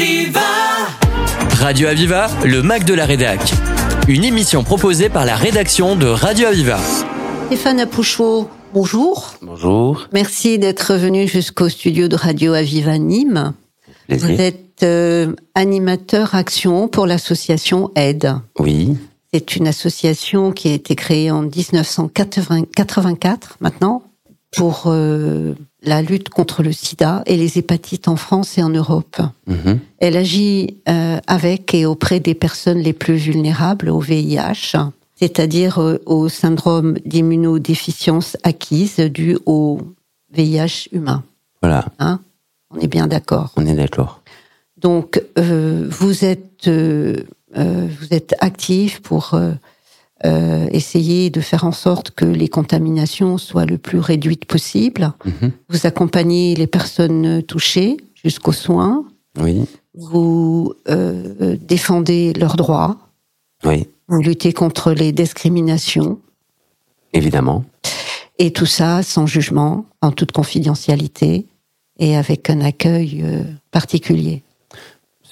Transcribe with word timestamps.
Aviva 0.00 0.40
Radio 1.58 1.88
Aviva, 1.88 2.28
le 2.42 2.62
Mac 2.62 2.84
de 2.84 2.94
la 2.94 3.04
Rédac. 3.04 3.38
Une 4.08 4.24
émission 4.24 4.64
proposée 4.64 5.10
par 5.10 5.26
la 5.26 5.36
rédaction 5.36 5.94
de 5.94 6.06
Radio 6.06 6.46
Aviva. 6.46 6.78
Stéphane 7.48 7.80
Apouchot, 7.80 8.48
bonjour. 8.72 9.34
Bonjour. 9.42 10.08
Merci 10.14 10.58
d'être 10.58 10.94
venu 10.94 11.28
jusqu'au 11.28 11.68
studio 11.68 12.08
de 12.08 12.16
Radio 12.16 12.54
Aviva 12.54 12.96
Nîmes. 12.96 13.52
Plaisir. 14.08 14.26
Vous 14.26 14.40
êtes 14.40 14.82
euh, 14.84 15.34
animateur 15.54 16.34
action 16.34 16.88
pour 16.88 17.06
l'association 17.06 17.90
Aide. 17.94 18.36
Oui, 18.58 18.96
C'est 19.34 19.54
une 19.56 19.68
association 19.68 20.52
qui 20.52 20.70
a 20.70 20.72
été 20.72 20.94
créée 20.94 21.30
en 21.30 21.42
1984 21.42 23.58
maintenant 23.60 24.02
pour 24.56 24.84
euh, 24.86 25.52
la 25.82 26.02
lutte 26.02 26.28
contre 26.28 26.62
le 26.62 26.72
sida 26.72 27.22
et 27.26 27.36
les 27.36 27.58
hépatites 27.58 28.08
en 28.08 28.16
France 28.16 28.58
et 28.58 28.62
en 28.62 28.68
Europe. 28.68 29.16
Mhm. 29.46 29.80
Elle 29.98 30.16
agit 30.16 30.76
euh, 30.88 31.18
avec 31.26 31.74
et 31.74 31.86
auprès 31.86 32.20
des 32.20 32.34
personnes 32.34 32.78
les 32.78 32.92
plus 32.92 33.16
vulnérables 33.16 33.88
au 33.88 34.00
VIH, 34.00 34.76
c'est-à-dire 35.16 35.80
euh, 35.80 35.98
au 36.06 36.28
syndrome 36.28 36.98
d'immunodéficience 37.04 38.36
acquise 38.42 38.96
dû 38.96 39.38
au 39.46 39.80
VIH 40.32 40.88
humain. 40.92 41.22
voilà, 41.62 41.86
Hein? 41.98 42.20
On 42.72 42.78
est 42.78 42.86
bien 42.86 43.08
d'accord. 43.08 43.50
on 43.56 43.66
est 43.66 43.74
d'accord. 43.74 44.22
Donc, 44.76 45.22
euh, 45.38 45.86
vous 45.90 46.24
êtes 46.24 46.68
vous 46.68 48.06
êtes 48.12 48.34
actif 48.38 49.00
pour 49.00 49.34
euh, 50.26 50.68
essayer 50.70 51.30
de 51.30 51.40
faire 51.40 51.64
en 51.64 51.72
sorte 51.72 52.10
que 52.10 52.24
les 52.24 52.48
contaminations 52.48 53.38
soient 53.38 53.64
le 53.66 53.78
plus 53.78 53.98
réduites 53.98 54.44
possible. 54.44 55.12
Mhm. 55.24 55.52
Vous 55.68 55.86
accompagnez 55.86 56.54
les 56.54 56.66
personnes 56.66 57.42
touchées 57.42 57.96
jusqu'aux 58.22 58.52
soins. 58.52 59.04
Oui, 59.40 59.64
Vous 59.94 60.74
euh, 60.88 61.56
défendez 61.60 62.32
leurs 62.34 62.56
droits. 62.56 62.98
oui, 63.64 63.86
Vous 64.08 64.20
luttez 64.20 64.52
contre 64.52 64.92
les 64.92 65.12
discriminations. 65.12 66.18
évidemment. 67.12 67.64
Et 68.38 68.52
tout 68.52 68.66
ça 68.66 69.02
sans 69.02 69.26
jugement, 69.26 69.84
en 70.02 70.12
toute 70.12 70.32
confidentialité 70.32 71.46
et 71.98 72.16
avec 72.16 72.48
un 72.50 72.60
accueil 72.62 73.20
euh, 73.22 73.42
particulier. 73.70 74.42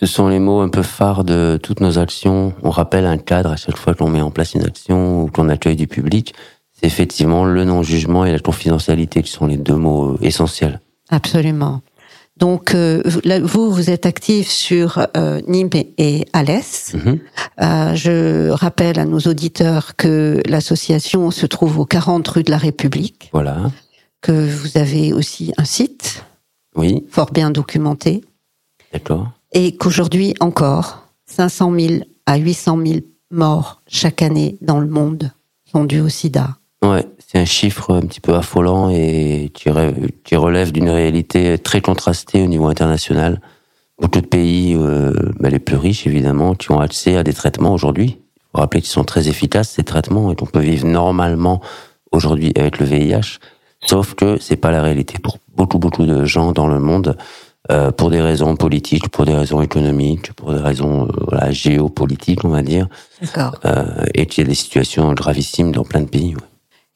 Ce 0.01 0.07
sont 0.07 0.29
les 0.29 0.39
mots 0.39 0.61
un 0.61 0.69
peu 0.69 0.83
phares 0.83 1.25
de 1.25 1.59
toutes 1.63 1.81
nos 1.81 1.99
actions. 1.99 2.55
On 2.63 2.71
rappelle 2.71 3.05
un 3.07 3.19
cadre 3.19 3.51
à 3.51 3.57
chaque 3.57 3.77
fois 3.77 3.95
qu'on 3.95 4.09
met 4.09 4.21
en 4.21 4.31
place 4.31 4.55
une 4.55 4.65
action 4.65 5.23
ou 5.23 5.27
qu'on 5.29 5.49
accueille 5.49 5.75
du 5.77 5.89
public. 5.89 6.35
C'est 6.73 6.87
effectivement 6.87 7.45
le 7.45 7.65
non-jugement 7.65 8.25
et 8.25 8.31
la 8.31 8.39
confidentialité 8.39 9.23
qui 9.23 9.33
sont 9.33 9.47
les 9.47 9.57
deux 9.57 9.75
mots 9.75 10.13
euh, 10.13 10.19
essentiels. 10.23 10.81
Absolument. 11.11 11.81
Donc, 12.37 12.77
euh, 12.77 13.03
vous- 13.43 13.73
vous, 13.73 13.91
êtes 13.91 14.07
actif 14.07 14.49
sur 14.49 15.05
euh, 15.17 15.41
Nîmes 15.49 15.71
et- 15.97 16.25
Alès. 16.33 16.95
Mhm. 16.95 17.19
Euh, 17.61 17.95
je 17.97 18.51
rappelle 18.51 19.01
à 19.01 19.05
nos 19.05 19.19
auditeurs 19.19 19.97
que 19.97 20.41
l'association 20.47 21.33
se 21.33 21.47
trouve 21.47 21.81
aux 21.81 21.85
40 21.87 22.29
rue 22.29 22.45
de 22.45 22.53
la 22.53 22.59
République, 22.59 23.31
Voilà. 23.33 23.57
que 24.23 24.31
vous 24.49 24.79
avez 24.79 25.13
aussi 25.13 25.53
un 25.59 25.65
site 25.65 26.25
Oui, 26.77 27.05
fort 27.11 27.33
bien 27.33 27.51
documenté, 27.51 28.23
d'accord. 28.93 29.33
Et 29.53 29.77
qu'aujourd'hui 29.77 30.35
encore, 30.41 31.05
500 31.27 31.73
000 31.79 31.95
à 32.27 32.37
800 32.37 32.79
000 32.85 32.99
morts 33.31 33.83
chaque 33.87 34.23
année 34.23 34.57
dans 34.61 34.81
le 34.81 34.87
monde 34.89 35.33
sont 35.71 35.85
dus 35.85 36.01
au 36.01 36.09
sida. 36.09 36.57
Ouais, 36.83 37.05
c'est 37.27 37.39
un 37.39 37.45
chiffre 37.45 37.93
un 37.95 38.01
petit 38.03 38.21
peu 38.21 38.35
affolant 38.35 38.89
et 38.91 39.51
qui, 39.53 39.69
re- 39.69 39.95
qui 40.25 40.37
relève 40.37 40.71
d'une 40.73 40.89
réalité 40.91 41.59
très 41.59 41.81
contrastée 41.81 42.43
au 42.43 42.47
niveau 42.47 42.67
international. 42.69 43.41
Beaucoup 44.01 44.21
de 44.21 44.27
pays, 44.27 44.75
euh, 44.77 45.13
bah, 45.41 45.51
les 45.51 45.59
plus 45.59 45.77
riches 45.77 46.07
évidemment, 46.07 46.55
qui 46.55 46.71
ont 46.71 46.79
accès 46.81 47.17
à 47.17 47.25
des 47.25 47.33
traitements 47.33 47.75
aujourd'hui. 47.75 48.19
Il 48.37 48.43
faut 48.53 48.59
rappeler 48.61 48.81
qu'ils 48.81 48.91
sont 48.91 49.05
très 49.05 49.29
efficaces 49.29 49.71
ces 49.71 49.83
traitements 49.83 50.31
et 50.31 50.37
qu'on 50.37 50.47
peut 50.47 50.61
vivre 50.61 50.87
normalement 50.87 51.61
aujourd'hui 52.13 52.53
avec 52.57 52.79
le 52.79 52.87
VIH. 52.87 53.39
Sauf 53.87 54.15
que 54.15 54.39
c'est 54.41 54.57
pas 54.57 54.71
la 54.71 54.83
réalité 54.83 55.19
pour 55.19 55.39
beaucoup 55.57 55.79
beaucoup 55.79 56.07
de 56.07 56.25
gens 56.25 56.53
dans 56.53 56.67
le 56.69 56.79
monde, 56.79 57.17
euh, 57.71 57.91
pour 57.93 58.11
des 58.11 58.21
raisons 58.21 58.57
politiques, 58.57 59.09
pour 59.11 59.25
des 59.25 59.35
raisons 59.35 59.61
économiques, 59.63 60.33
pour 60.33 60.53
des 60.53 60.61
raisons 60.61 61.07
euh, 61.07 61.13
voilà, 61.29 61.51
géopolitiques, 61.53 62.45
on 62.45 62.49
va 62.49 62.63
dire, 62.63 62.89
D'accord. 63.21 63.59
euh, 63.65 64.05
et 64.15 64.27
qu'il 64.27 64.45
y 64.45 64.47
a 64.47 64.49
des 64.49 64.55
situations 64.55 65.13
gravissimes 65.13 65.73
dans 65.73 65.85
plein 65.85 66.01
de 66.01 66.09
pays. 66.09 66.35
ouais. 66.35 66.43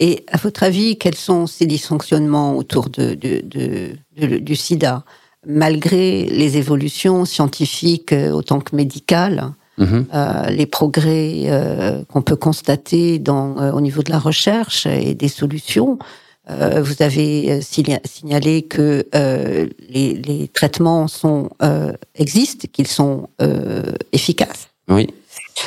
Et 0.00 0.24
à 0.32 0.36
votre 0.38 0.62
avis, 0.64 0.96
quels 0.98 1.14
sont 1.14 1.46
ces 1.46 1.66
dysfonctionnements 1.66 2.56
autour 2.56 2.88
de, 2.88 3.14
de- 3.14 3.42
de- 3.44 3.90
de- 4.18 4.38
du 4.38 4.56
sida 4.56 5.04
Malgré 5.46 6.24
les 6.26 6.56
évolutions 6.56 7.24
scientifiques 7.24 8.14
autant 8.32 8.60
que 8.60 8.74
médicales, 8.76 9.52
Mhm. 9.78 10.06
euh, 10.14 10.46
les 10.50 10.66
progrès 10.66 11.44
euh, 11.46 12.04
qu'on 12.04 12.22
peut 12.22 12.36
constater 12.36 13.18
dans, 13.18 13.58
euh, 13.58 13.72
au 13.72 13.80
niveau 13.80 14.02
de 14.02 14.10
la 14.10 14.18
recherche 14.18 14.86
et 14.86 15.14
des 15.14 15.28
solutions, 15.28 15.98
euh, 16.50 16.82
vous 16.82 17.02
avez 17.02 17.52
euh, 17.52 17.60
signa- 17.60 18.00
signalé 18.04 18.62
que 18.62 19.06
euh, 19.14 19.68
les, 19.88 20.14
les 20.14 20.48
traitements 20.48 21.08
sont, 21.08 21.50
euh, 21.62 21.92
existent, 22.14 22.66
qu'ils 22.72 22.88
sont 22.88 23.28
efficaces. 24.12 24.68
Oui. 24.88 25.08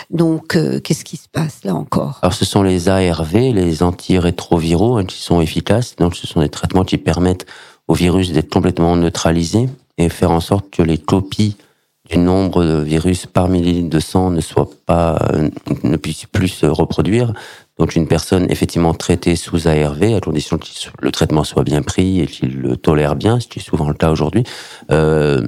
Donc, 0.09 0.57
qu'est-ce 0.83 1.05
qui 1.05 1.15
se 1.17 1.29
passe 1.29 1.63
là 1.63 1.75
encore? 1.75 2.19
Alors 2.21 2.33
ce 2.33 2.43
sont 2.43 2.63
les 2.63 2.89
ARV, 2.89 3.33
les 3.33 3.83
antirétroviraux, 3.83 4.97
hein, 4.97 5.05
qui 5.05 5.21
sont 5.21 5.41
efficaces. 5.41 5.95
Donc 5.95 6.15
ce 6.15 6.27
sont 6.27 6.41
des 6.41 6.49
traitements 6.49 6.83
qui 6.83 6.97
permettent 6.97 7.45
au 7.87 7.93
virus 7.93 8.31
d'être 8.31 8.49
complètement 8.51 8.95
neutralisé 8.97 9.69
et 9.97 10.09
faire 10.09 10.31
en 10.31 10.39
sorte 10.39 10.69
que 10.71 10.81
les 10.81 10.97
copies 10.97 11.55
du 12.09 12.17
nombre 12.17 12.63
de 12.63 12.81
virus 12.81 13.25
par 13.25 13.47
millilitre 13.47 13.89
de 13.89 13.99
sang 13.99 14.31
ne 14.31 14.41
soient 14.41 14.69
pas, 14.85 15.19
ne 15.83 15.97
puissent 15.97 16.25
plus 16.31 16.49
se 16.49 16.65
reproduire. 16.65 17.33
Donc 17.77 17.95
une 17.95 18.07
personne 18.07 18.47
effectivement 18.49 18.93
traitée 18.93 19.35
sous 19.35 19.67
ARV, 19.67 20.15
à 20.15 20.21
condition 20.21 20.57
que 20.57 20.65
le 21.01 21.11
traitement 21.11 21.43
soit 21.43 21.63
bien 21.63 21.81
pris 21.81 22.21
et 22.21 22.27
qu'il 22.27 22.61
le 22.61 22.77
tolère 22.77 23.15
bien, 23.15 23.39
ce 23.39 23.47
qui 23.47 23.59
est 23.59 23.61
souvent 23.61 23.89
le 23.89 23.93
cas 23.93 24.11
aujourd'hui, 24.11 24.43
euh, 24.91 25.45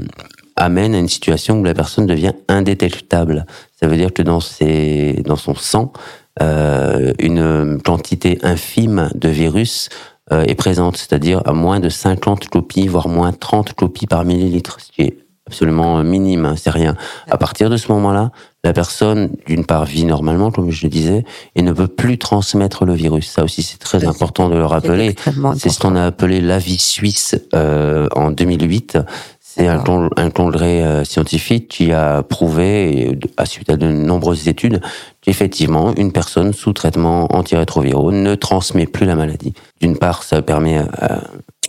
amène 0.58 0.94
à 0.94 1.00
une 1.00 1.08
situation 1.08 1.60
où 1.60 1.64
la 1.64 1.74
personne 1.74 2.06
devient 2.06 2.34
indétectable. 2.50 3.46
Ça 3.80 3.88
veut 3.88 3.96
dire 3.96 4.14
que 4.14 4.24
dans, 4.24 4.42
ses, 4.42 5.22
dans 5.26 5.36
son 5.36 5.56
sang, 5.56 5.94
euh, 6.42 7.14
une 7.20 7.82
quantité 7.82 8.40
infime 8.44 9.10
de 9.16 9.30
virus 9.30 9.90
euh, 10.34 10.44
est 10.44 10.56
présente, 10.56 10.98
c'est-à-dire 10.98 11.42
à 11.46 11.54
moins 11.54 11.80
de 11.80 11.90
50 11.90 12.50
copies, 12.50 12.88
voire 12.88 13.08
moins 13.08 13.32
30 13.32 13.74
copies 13.74 14.08
par 14.08 14.26
millilitre, 14.26 14.82
ce 14.82 14.92
qui 14.92 15.02
est 15.04 15.18
absolument 15.48 16.04
minime, 16.04 16.46
hein, 16.46 16.56
c'est 16.58 16.72
rien. 16.72 16.98
À 17.30 17.38
partir 17.38 17.70
de 17.70 17.78
ce 17.78 17.90
moment-là, 17.94 18.32
la 18.68 18.74
personne, 18.74 19.30
d'une 19.46 19.66
part, 19.66 19.86
vit 19.86 20.04
normalement, 20.04 20.52
comme 20.52 20.72
je 20.72 20.84
le 20.84 20.90
disais, 20.90 21.24
et 21.56 21.62
ne 21.62 21.72
peut 21.72 21.88
plus 21.88 22.18
transmettre 22.18 22.84
le 22.86 22.94
virus. 22.94 23.30
Ça 23.30 23.44
aussi, 23.44 23.64
c'est 23.64 23.78
très 23.80 24.06
important 24.06 24.50
de 24.50 24.56
le 24.56 24.66
rappeler. 24.66 25.16
C'est 25.58 25.70
ce 25.70 25.80
qu'on 25.80 25.96
a 25.96 26.04
appelé 26.06 26.42
l'avis 26.42 26.78
suisse 26.78 27.36
euh, 27.56 28.08
en 28.16 28.30
2008. 28.32 28.98
C'est 29.42 29.68
un, 29.68 29.80
con- 29.80 30.10
un 30.18 30.30
congrès 30.30 30.84
euh, 30.84 31.04
scientifique 31.04 31.70
qui 31.70 31.92
a 31.94 32.22
prouvé, 32.24 33.16
de- 33.16 33.30
à 33.38 33.46
suite 33.46 33.70
à 33.70 33.78
de 33.78 33.88
nombreuses 33.88 34.48
études, 34.50 34.82
qu'effectivement, 35.22 35.96
une 35.96 36.12
personne 36.12 36.54
sous 36.54 36.74
traitement 36.74 37.28
antirétroviraux 37.34 38.12
ne 38.12 38.36
transmet 38.36 38.86
plus 38.86 39.06
la 39.06 39.16
maladie. 39.16 39.54
D'une 39.82 39.98
part, 39.98 40.24
ça 40.24 40.42
permet 40.42 40.78
euh, 40.80 40.84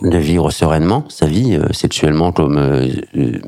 de 0.03 0.17
vivre 0.17 0.51
sereinement 0.51 1.05
sa 1.09 1.25
vie, 1.25 1.55
euh, 1.55 1.71
sexuellement 1.71 2.31
comme 2.31 2.57
euh, 2.57 2.87
euh, 3.17 3.39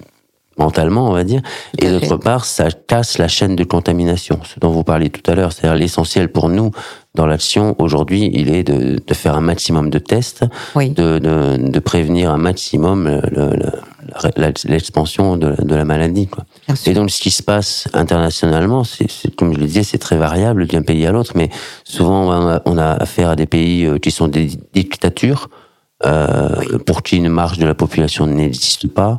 mentalement, 0.61 1.09
on 1.09 1.13
va 1.13 1.23
dire. 1.23 1.41
Tout 1.77 1.85
Et 1.85 1.89
d'autre 1.91 2.17
part, 2.17 2.45
ça 2.45 2.67
casse 2.71 3.17
la 3.17 3.27
chaîne 3.27 3.55
de 3.55 3.63
contamination, 3.63 4.39
ce 4.43 4.59
dont 4.59 4.69
vous 4.71 4.83
parliez 4.83 5.09
tout 5.09 5.29
à 5.29 5.35
l'heure. 5.35 5.51
C'est-à-dire 5.51 5.77
l'essentiel 5.77 6.29
pour 6.31 6.49
nous 6.49 6.71
dans 7.15 7.25
l'action 7.25 7.75
aujourd'hui, 7.79 8.29
il 8.33 8.47
est 8.53 8.63
de, 8.63 8.97
de 9.05 9.13
faire 9.13 9.35
un 9.35 9.41
maximum 9.41 9.89
de 9.89 9.99
tests, 9.99 10.45
Oui. 10.75 10.91
de, 10.91 11.19
de, 11.19 11.57
de 11.57 11.79
prévenir 11.79 12.31
un 12.31 12.37
maximum 12.37 13.05
le- 13.07 13.55
le- 13.55 13.71
l'expansion 14.65 15.37
de, 15.37 15.55
la 15.75 15.85
maladie. 15.85 16.27
Quoi. 16.27 16.45
Et 16.85 16.93
donc, 16.93 17.11
ce 17.11 17.21
qui 17.21 17.31
se 17.31 17.43
passe 17.43 17.87
internationalement, 17.93 18.83
c'est 18.83 19.07
comme 19.35 19.53
je 19.53 19.59
le 19.59 19.65
disais, 19.65 19.83
c'est 19.83 19.97
très 19.97 20.17
variable 20.17 20.67
d'un 20.67 20.81
pays 20.81 21.05
à 21.05 21.11
l'autre, 21.11 21.33
mais 21.35 21.49
souvent 21.83 22.27
on 22.29 22.47
a, 22.49 22.61
on 22.65 22.77
a 22.77 22.91
affaire 22.93 23.29
à 23.29 23.35
des 23.35 23.45
pays 23.45 23.85
euh, 23.85 23.97
qui 23.99 24.11
sont 24.11 24.27
des 24.27 24.49
dictatures, 24.73 25.49
euh, 26.05 26.79
pour 26.85 27.03
qui 27.03 27.17
une 27.17 27.29
marge 27.29 27.57
de 27.59 27.65
la 27.65 27.75
population 27.75 28.25
n'existe 28.25 28.87
pas. 28.87 29.17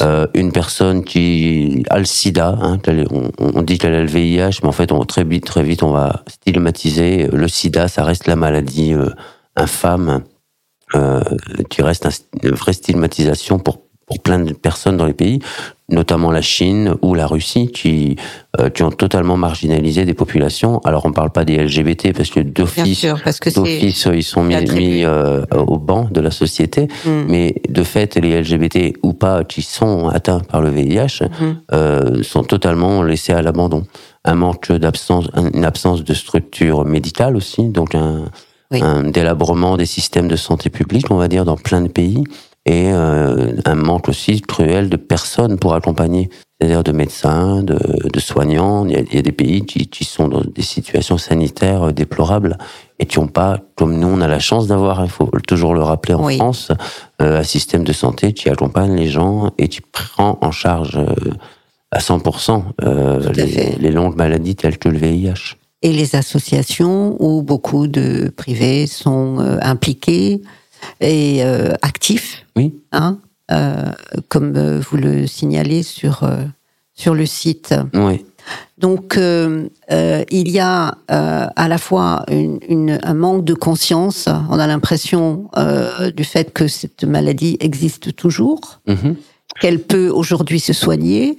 Euh, 0.00 0.26
une 0.34 0.50
personne 0.50 1.04
qui 1.04 1.84
a 1.88 1.98
le 2.00 2.04
sida, 2.04 2.58
hein, 2.60 2.78
on, 3.12 3.30
on 3.38 3.62
dit 3.62 3.78
qu'elle 3.78 3.94
a 3.94 4.00
le 4.00 4.08
VIH, 4.08 4.58
mais 4.62 4.68
en 4.68 4.72
fait, 4.72 4.90
on, 4.90 5.04
très 5.04 5.22
vite, 5.22 5.44
très 5.44 5.62
vite, 5.62 5.84
on 5.84 5.92
va 5.92 6.24
stigmatiser. 6.28 7.28
Le 7.28 7.46
sida, 7.46 7.86
ça 7.86 8.02
reste 8.02 8.26
la 8.26 8.34
maladie 8.34 8.92
euh, 8.92 9.10
infâme, 9.54 10.24
euh, 10.96 11.20
qui 11.70 11.82
reste 11.82 12.06
un- 12.06 12.10
une 12.42 12.54
vraie 12.54 12.72
stigmatisation 12.72 13.58
pour 13.58 13.82
pour 14.06 14.20
plein 14.20 14.38
de 14.38 14.52
personnes 14.52 14.98
dans 14.98 15.06
les 15.06 15.14
pays, 15.14 15.38
notamment 15.90 16.30
la 16.30 16.40
Chine 16.40 16.94
ou 17.02 17.14
la 17.14 17.26
Russie, 17.26 17.68
qui, 17.68 18.16
euh, 18.58 18.70
qui 18.70 18.82
ont 18.82 18.90
totalement 18.90 19.36
marginalisé 19.36 20.04
des 20.04 20.14
populations. 20.14 20.80
Alors 20.84 21.04
on 21.04 21.12
parle 21.12 21.30
pas 21.30 21.44
des 21.44 21.58
LGBT 21.58 22.14
parce 22.16 22.30
que 22.30 22.40
d'office, 22.40 23.06
d'office 23.54 24.08
ils 24.12 24.22
sont 24.22 24.42
mis, 24.42 24.56
mis 24.72 25.04
euh, 25.04 25.42
au 25.52 25.78
banc 25.78 26.08
de 26.10 26.20
la 26.20 26.30
société, 26.30 26.88
mm. 27.04 27.10
mais 27.28 27.54
de 27.68 27.82
fait 27.82 28.16
les 28.16 28.40
LGBT 28.40 28.96
ou 29.02 29.12
pas 29.12 29.44
qui 29.44 29.60
sont 29.60 30.08
atteints 30.08 30.40
par 30.40 30.62
le 30.62 30.70
VIH 30.70 31.22
mm. 31.22 31.44
euh, 31.72 32.22
sont 32.22 32.44
totalement 32.44 33.02
laissés 33.02 33.32
à 33.32 33.42
l'abandon. 33.42 33.84
Un 34.24 34.36
manque 34.36 34.72
d'absence, 34.72 35.26
une 35.52 35.66
absence 35.66 36.02
de 36.02 36.14
structure 36.14 36.86
médicale 36.86 37.36
aussi, 37.36 37.68
donc 37.68 37.94
un, 37.94 38.24
un 38.70 39.02
délabrement 39.02 39.76
des 39.76 39.84
systèmes 39.84 40.28
de 40.28 40.36
santé 40.36 40.70
publique, 40.70 41.10
on 41.10 41.16
va 41.16 41.28
dire, 41.28 41.44
dans 41.44 41.56
plein 41.56 41.82
de 41.82 41.88
pays 41.88 42.24
et 42.66 42.90
euh, 42.92 43.52
un 43.64 43.74
manque 43.74 44.08
aussi 44.08 44.40
cruel 44.40 44.88
de 44.88 44.96
personnes 44.96 45.58
pour 45.58 45.74
accompagner, 45.74 46.30
c'est-à-dire 46.58 46.82
de 46.82 46.92
médecins, 46.92 47.62
de, 47.62 47.78
de 48.10 48.20
soignants. 48.20 48.86
Il 48.86 48.92
y, 48.92 48.96
a, 48.96 49.00
il 49.00 49.14
y, 49.14 49.18
a, 49.18 49.22
des 49.22 49.32
pays 49.32 49.66
qui, 49.66 49.86
qui, 49.88 50.04
sont 50.04 50.28
dans 50.28 50.40
des 50.40 50.62
situations 50.62 51.18
sanitaires 51.18 51.92
déplorables 51.92 52.56
et 52.98 53.06
qui 53.06 53.20
n'ont 53.20 53.26
pas, 53.26 53.58
comme 53.76 53.98
nous, 53.98 54.08
on 54.08 54.20
a 54.20 54.28
la 54.28 54.38
chance 54.38 54.66
d'avoir, 54.66 55.04
il 55.04 55.10
faut 55.10 55.30
toujours 55.46 55.74
le 55.74 55.82
rappeler 55.82 56.14
en 56.14 56.28
France, 56.28 56.72
euh, 57.20 57.40
un 57.40 57.42
système 57.42 57.84
de 57.84 57.92
santé 57.92 58.32
qui 58.32 58.48
accompagne 58.48 58.96
les 58.96 59.08
gens 59.08 59.52
et 59.58 59.68
qui 59.68 59.82
prend 59.82 60.38
en 60.40 60.50
charge 60.50 60.96
euh, 60.96 61.32
à 61.90 61.98
100% 61.98 62.62
euh, 62.82 63.32
les, 63.32 63.76
les 63.78 63.90
longues 63.90 64.16
maladies 64.16 64.56
telles 64.56 64.78
que 64.78 64.88
le 64.88 64.98
VIH. 64.98 65.56
Et 65.84 65.92
les 65.92 66.16
associations 66.16 67.14
où 67.20 67.42
beaucoup 67.42 67.88
de 67.88 68.32
privés 68.34 68.86
sont 68.86 69.38
euh, 69.38 69.58
impliqués 69.60 70.40
et 71.00 71.44
euh, 71.44 71.72
actif. 71.82 72.44
Oui. 72.56 72.74
Hein, 72.92 73.18
euh, 73.50 73.92
comme 74.28 74.56
euh, 74.56 74.80
vous 74.80 74.96
le 74.96 75.26
signalez 75.26 75.82
sur 75.82 76.28
sur 76.94 77.14
le 77.14 77.26
site. 77.26 77.74
Oui. 77.94 78.24
Donc 78.76 79.16
il 79.18 80.50
y 80.50 80.58
a 80.58 80.98
à 81.08 81.68
la 81.68 81.78
fois 81.78 82.24
une, 82.30 82.58
une, 82.68 83.00
un 83.02 83.14
manque 83.14 83.44
de 83.44 83.54
conscience. 83.54 84.28
On 84.50 84.58
a 84.58 84.66
l'impression 84.66 85.50
du 86.14 86.24
fait 86.24 86.52
que 86.52 86.68
cette 86.68 87.04
maladie 87.04 87.56
existe 87.60 88.14
toujours, 88.14 88.80
mm-hmm. 88.86 89.16
qu'elle 89.60 89.80
peut 89.80 90.08
aujourd'hui 90.08 90.60
se 90.60 90.74
soigner 90.74 91.38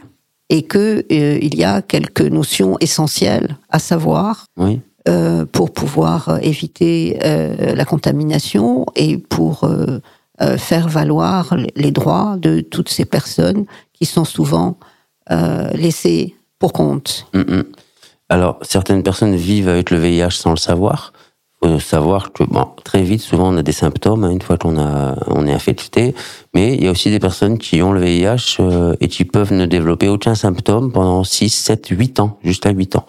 et 0.49 0.63
que 0.63 1.05
il 1.09 1.55
y 1.55 1.63
a 1.63 1.83
quelques 1.83 2.21
notions 2.21 2.75
essentielles 2.79 3.55
à 3.69 3.77
savoir. 3.77 4.45
Oui. 4.57 4.81
Euh, 5.07 5.45
pour 5.45 5.71
pouvoir 5.71 6.29
euh, 6.29 6.37
éviter 6.41 7.19
euh, 7.23 7.75
la 7.75 7.85
contamination 7.85 8.87
et 8.95 9.19
pour 9.19 9.69
faire 10.57 10.89
valoir 10.89 11.55
les 11.75 11.91
droits 11.91 12.37
de 12.39 12.59
toutes 12.59 12.89
ces 12.89 13.05
personnes 13.05 13.65
qui 13.93 14.05
sont 14.05 14.25
souvent 14.25 14.77
laissées 15.29 16.35
pour 16.59 16.73
compte. 16.73 17.27
Mm, 17.33 17.39
mm. 17.39 17.63
Alors, 18.29 18.57
certaines 18.63 19.03
personnes 19.03 19.35
vivent 19.35 19.69
avec 19.69 19.91
le 19.91 19.97
VIH 19.97 20.31
sans 20.31 20.49
le 20.49 20.57
savoir. 20.57 21.13
Il 21.61 21.69
faut 21.69 21.79
savoir 21.79 22.33
que 22.33 22.43
très 22.83 23.03
vite, 23.03 23.21
souvent, 23.21 23.53
on 23.53 23.57
a 23.57 23.63
des 23.63 23.71
symptômes 23.71 24.23
hein, 24.23 24.31
une 24.31 24.41
fois 24.41 24.57
qu'on 24.57 24.77
a, 24.77 25.15
on 25.27 25.47
est 25.47 25.53
infecté. 25.53 26.15
Mais 26.53 26.73
il 26.73 26.83
y 26.83 26.87
a 26.87 26.91
aussi 26.91 27.11
des 27.11 27.19
personnes 27.19 27.57
qui 27.57 27.81
ont 27.81 27.93
le 27.93 28.01
VIH 28.01 28.57
et 28.99 29.07
qui 29.07 29.23
peuvent 29.23 29.53
ne 29.53 29.65
développer 29.65 30.09
aucun 30.09 30.35
symptôme 30.35 30.91
pendant 30.91 31.23
6, 31.23 31.49
7, 31.49 31.87
8 31.87 32.19
ans, 32.19 32.39
jusqu'à 32.43 32.71
8 32.71 32.97
ans. 32.97 33.05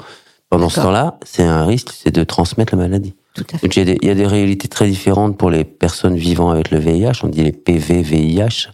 Pendant 0.51 0.69
ce 0.69 0.81
temps-là, 0.81 1.19
c'est 1.25 1.43
un 1.43 1.65
risque, 1.65 1.91
c'est 1.93 2.15
de 2.15 2.25
transmettre 2.25 2.75
la 2.75 2.83
maladie. 2.83 3.15
Tout 3.35 3.45
à 3.53 3.59
fait. 3.59 3.67
il, 3.67 3.77
y 3.77 3.81
a 3.81 3.85
des, 3.85 3.99
il 4.01 4.09
y, 4.09 4.11
a 4.11 4.15
des, 4.15 4.27
réalités 4.27 4.69
très 4.69 4.87
différentes 4.87 5.37
pour 5.37 5.51
les 5.51 5.65
personnes 5.65 6.17
vivant 6.17 6.51
avec 6.51 6.71
le 6.71 6.79
VIH. 6.79 7.25
On 7.25 7.29
dit 7.29 7.43
les 7.43 7.53
PV-VIH. 7.53 8.69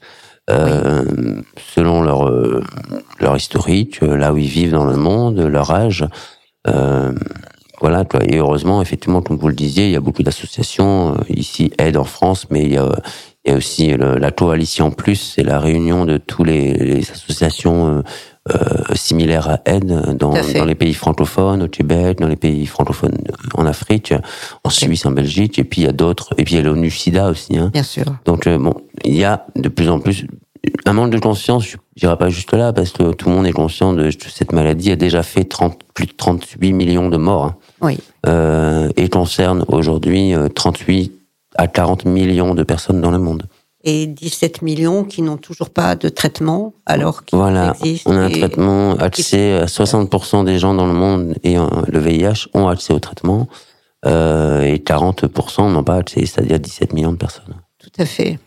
Euh, 0.50 1.04
selon 1.56 2.02
leur 2.02 2.28
euh, 2.28 2.64
leur 3.20 3.36
historique, 3.36 4.02
euh, 4.02 4.16
là 4.16 4.32
où 4.32 4.38
ils 4.38 4.48
vivent 4.48 4.72
dans 4.72 4.84
le 4.84 4.96
monde, 4.96 5.38
leur 5.38 5.70
âge. 5.70 6.04
Euh, 6.66 7.12
voilà. 7.80 8.04
Et 8.28 8.38
heureusement, 8.38 8.82
effectivement, 8.82 9.22
comme 9.22 9.38
vous 9.38 9.48
le 9.48 9.54
disiez, 9.54 9.86
il 9.86 9.92
y 9.92 9.96
a 9.96 10.00
beaucoup 10.00 10.24
d'associations 10.24 11.16
ici, 11.28 11.72
Aide 11.78 11.96
en 11.96 12.04
France, 12.04 12.48
mais 12.50 12.64
il 12.64 12.72
y 12.72 12.76
a, 12.76 12.88
il 13.44 13.52
y 13.52 13.54
a 13.54 13.56
aussi 13.56 13.96
la 13.96 14.30
coalition 14.32 14.90
plus, 14.90 15.16
c'est 15.16 15.42
la 15.42 15.58
réunion 15.58 16.04
de 16.04 16.16
tous 16.16 16.44
les, 16.44 16.74
les 16.74 17.10
associations 17.10 18.02
similaire 18.94 19.49
à 19.49 19.61
Aide 19.67 20.17
dans, 20.17 20.33
dans, 20.33 20.65
les 20.65 20.75
pays 20.75 20.94
francophones, 20.94 21.62
au 21.62 21.69
Québec, 21.69 22.19
dans 22.19 22.29
les 22.29 22.37
pays 22.37 22.67
francophones 22.67 23.17
en 23.55 23.67
Afrique, 23.67 24.12
en 24.65 24.71
Suisse, 24.71 25.06
en 25.06 25.12
Belgique, 25.12 25.59
et 25.59 25.65
puis 25.65 25.83
il 25.83 25.85
y 25.85 25.89
a 25.89 25.93
d'autres, 25.93 26.35
et 26.39 26.44
puis 26.44 26.55
il 26.55 26.56
y 26.59 26.61
a 26.61 26.62
l'ONU-SIDA 26.62 27.29
aussi. 27.29 27.56
Hein. 27.56 27.71
Bien 27.73 27.83
sûr. 27.83 28.05
Donc 28.25 28.47
euh, 28.47 28.59
bon, 28.59 28.75
il 29.05 29.17
y 29.17 29.25
a 29.25 29.47
de 29.56 29.69
plus 29.69 29.89
en 29.89 30.00
plus 30.00 30.27
un 30.87 30.93
manque 30.93 31.11
de 31.11 31.19
conscience, 31.19 31.67
je 31.67 31.77
dirais 31.97 32.17
pas 32.17 32.29
juste 32.29 32.53
là, 32.53 32.73
parce 32.73 32.91
que 32.91 33.12
tout 33.12 33.29
le 33.29 33.35
monde 33.35 33.47
est 33.47 33.53
conscient 33.53 33.93
de 33.93 34.11
cette 34.11 34.53
maladie 34.53 34.93
a 34.93 34.97
déjà 34.97 35.23
fait 35.23 35.44
30, 35.44 35.81
plus 35.94 36.06
de 36.06 36.12
38 36.12 36.73
millions 36.73 37.09
de 37.09 37.17
morts. 37.17 37.47
Hein. 37.47 37.56
Oui. 37.81 37.99
Euh, 38.27 38.89
et 38.97 39.09
concerne 39.09 39.65
aujourd'hui 39.69 40.35
38 40.55 41.11
euh, 41.11 41.19
à 41.56 41.67
40 41.67 42.05
millions 42.05 42.55
de 42.55 42.62
personnes 42.62 43.00
dans 43.00 43.11
le 43.11 43.19
monde 43.19 43.44
et 43.84 44.06
17 44.06 44.62
millions 44.62 45.05
qui 45.05 45.23
n'ont 45.23 45.37
toujours 45.37 45.70
pas 45.70 45.96
de 45.96 46.08
traitement 46.08 46.75
alors 46.87 47.25
qu'il 47.25 47.38
voilà, 47.38 47.75
On 48.06 48.17
a 48.17 48.20
un 48.20 48.31
traitement 48.31 48.94
accès 48.96 49.55
à 49.55 49.67
60% 49.67 50.44
des 50.44 50.58
gens 50.58 50.75
dans 50.75 50.87
le 50.87 50.93
monde 50.93 51.34
et 51.43 51.56
le 51.56 51.99
VIH 51.99 52.49
ont 52.55 52.69
accès 52.69 52.93
au 52.93 52.99
traitement 52.99 53.49
euh, 54.05 54.62
et 54.62 54.79
40% 54.79 55.73
n'ont 55.73 55.84
pas 55.84 55.96
accès, 55.96 56.26
c'est-à-dire 56.26 56.58
17 56.58 56.93
millions 56.93 57.12
de 57.12 57.17
personnes. 57.17 57.55
Tout 57.79 57.90
à 57.99 58.05
fait. 58.05 58.38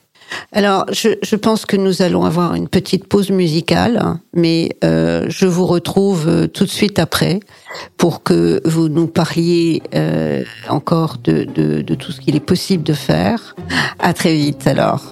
Alors, 0.52 0.86
je, 0.92 1.10
je, 1.22 1.36
pense 1.36 1.66
que 1.66 1.76
nous 1.76 2.02
allons 2.02 2.26
avoir 2.26 2.56
une 2.56 2.68
petite 2.68 3.08
pause 3.08 3.30
musicale, 3.30 4.18
mais 4.34 4.76
euh, 4.84 5.26
je 5.30 5.46
vous 5.46 5.66
retrouve 5.66 6.28
euh, 6.28 6.48
tout 6.48 6.66
de 6.66 6.70
suite 6.70 7.00
après 7.00 7.40
pour 7.98 8.24
que 8.24 8.62
vous 8.66 8.90
nous 8.90 9.08
parliez 9.08 9.84
euh, 9.94 10.44
encore 10.68 11.18
de, 11.24 11.44
de, 11.44 11.82
de, 11.82 11.96
tout 11.96 12.12
ce 12.12 12.22
qu'il 12.22 12.36
est 12.36 12.46
possible 12.46 12.84
de 12.84 12.94
faire. 12.94 13.56
À 14.00 14.14
très 14.14 14.34
vite 14.34 14.66
alors. 14.68 15.12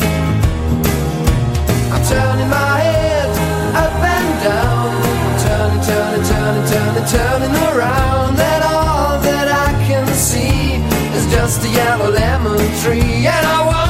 Turning, 7.07 7.07
turning, 7.07 7.53
turning 7.53 7.77
around, 7.77 8.39
and 8.39 8.63
all 8.63 9.19
that 9.21 9.47
I 9.47 9.87
can 9.87 10.07
see 10.07 10.75
is 11.17 11.31
just 11.31 11.65
a 11.65 11.69
yellow 11.69 12.11
lemon 12.11 12.57
tree. 12.81 13.27
And 13.27 13.45
I 13.45 13.80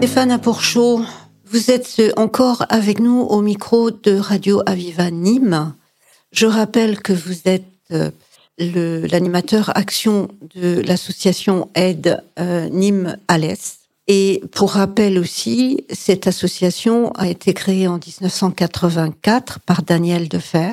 Stéphane 0.00 0.30
Apourchaud, 0.30 1.02
vous 1.44 1.70
êtes 1.70 2.00
encore 2.16 2.64
avec 2.70 3.00
nous 3.00 3.20
au 3.20 3.42
micro 3.42 3.90
de 3.90 4.16
Radio 4.16 4.62
Aviva 4.64 5.10
Nîmes. 5.10 5.74
Je 6.32 6.46
rappelle 6.46 7.02
que 7.02 7.12
vous 7.12 7.36
êtes 7.44 7.66
euh, 7.92 8.10
l'animateur 8.56 9.76
action 9.76 10.28
de 10.54 10.80
l'association 10.80 11.68
Aide 11.74 12.24
euh, 12.38 12.70
Nîmes 12.70 13.18
à 13.28 13.36
l'Est. 13.36 13.80
Et 14.06 14.42
pour 14.52 14.70
rappel 14.70 15.18
aussi, 15.18 15.84
cette 15.90 16.26
association 16.26 17.12
a 17.12 17.28
été 17.28 17.52
créée 17.52 17.86
en 17.86 17.98
1984 17.98 19.60
par 19.60 19.82
Daniel 19.82 20.30
Defer. 20.30 20.72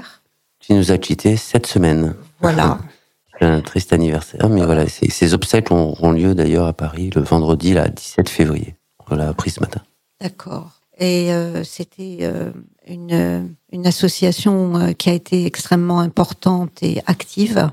Qui 0.61 0.73
nous 0.73 0.93
a 0.93 0.97
quittés 0.97 1.35
cette 1.35 1.67
semaine. 1.67 2.15
Voilà. 2.39 2.79
Un 3.41 3.59
triste 3.59 3.91
anniversaire, 3.91 4.47
mais 4.47 4.63
voilà, 4.63 4.87
ces, 4.87 5.33
obsèques 5.33 5.69
auront 5.69 6.11
lieu 6.11 6.33
d'ailleurs 6.33 6.65
à 6.65 6.71
Paris 6.71 7.09
le 7.13 7.21
vendredi, 7.21 7.73
là, 7.73 7.89
17 7.89 8.29
février. 8.29 8.76
On 9.09 9.15
l'a 9.15 9.29
appris 9.29 9.49
ce 9.51 9.59
matin. 9.59 9.81
D'accord. 10.21 10.71
Et 10.99 11.31
euh, 11.31 11.63
c'était 11.63 12.19
euh, 12.21 12.51
une, 12.87 13.55
une 13.71 13.85
association 13.87 14.75
euh, 14.77 14.91
qui 14.93 15.09
a 15.09 15.13
été 15.13 15.45
extrêmement 15.45 15.99
importante 15.99 16.81
et 16.81 17.01
active. 17.05 17.69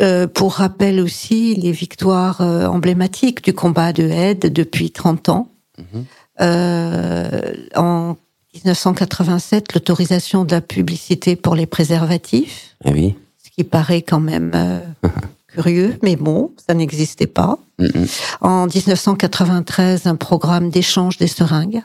Euh, 0.00 0.26
pour 0.26 0.54
rappel 0.54 1.00
aussi, 1.00 1.54
les 1.56 1.72
victoires 1.72 2.40
emblématiques 2.40 3.44
du 3.44 3.52
combat 3.52 3.92
de 3.92 4.04
aide 4.04 4.52
depuis 4.52 4.90
30 4.90 5.28
ans. 5.28 5.48
Mhm. 5.78 6.04
En 7.76 8.16
1987, 8.54 9.74
l'autorisation 9.74 10.44
de 10.44 10.52
la 10.52 10.60
publicité 10.60 11.36
pour 11.36 11.54
les 11.54 11.66
préservatifs, 11.66 12.76
Ah 12.84 12.90
oui. 12.92 13.14
ce 13.44 13.50
qui 13.50 13.64
paraît 13.64 14.02
quand 14.02 14.20
même 14.20 14.52
curieux, 15.48 15.98
mais 16.02 16.16
bon, 16.16 16.52
ça 16.66 16.74
n'existait 16.74 17.26
pas. 17.26 17.58
En 18.40 18.66
1993, 18.66 20.06
un 20.06 20.16
programme 20.16 20.70
d'échange 20.70 21.16
des 21.16 21.26
seringues. 21.26 21.82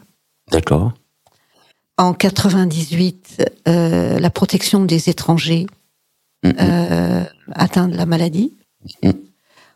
D'accord. 0.52 0.94
En 1.98 2.14
98, 2.14 3.52
euh, 3.68 4.20
la 4.20 4.30
protection 4.30 4.84
des 4.84 5.10
étrangers 5.10 5.68
euh, 6.46 7.24
atteints 7.54 7.88
de 7.88 7.96
la 7.96 8.06
maladie. 8.06 8.54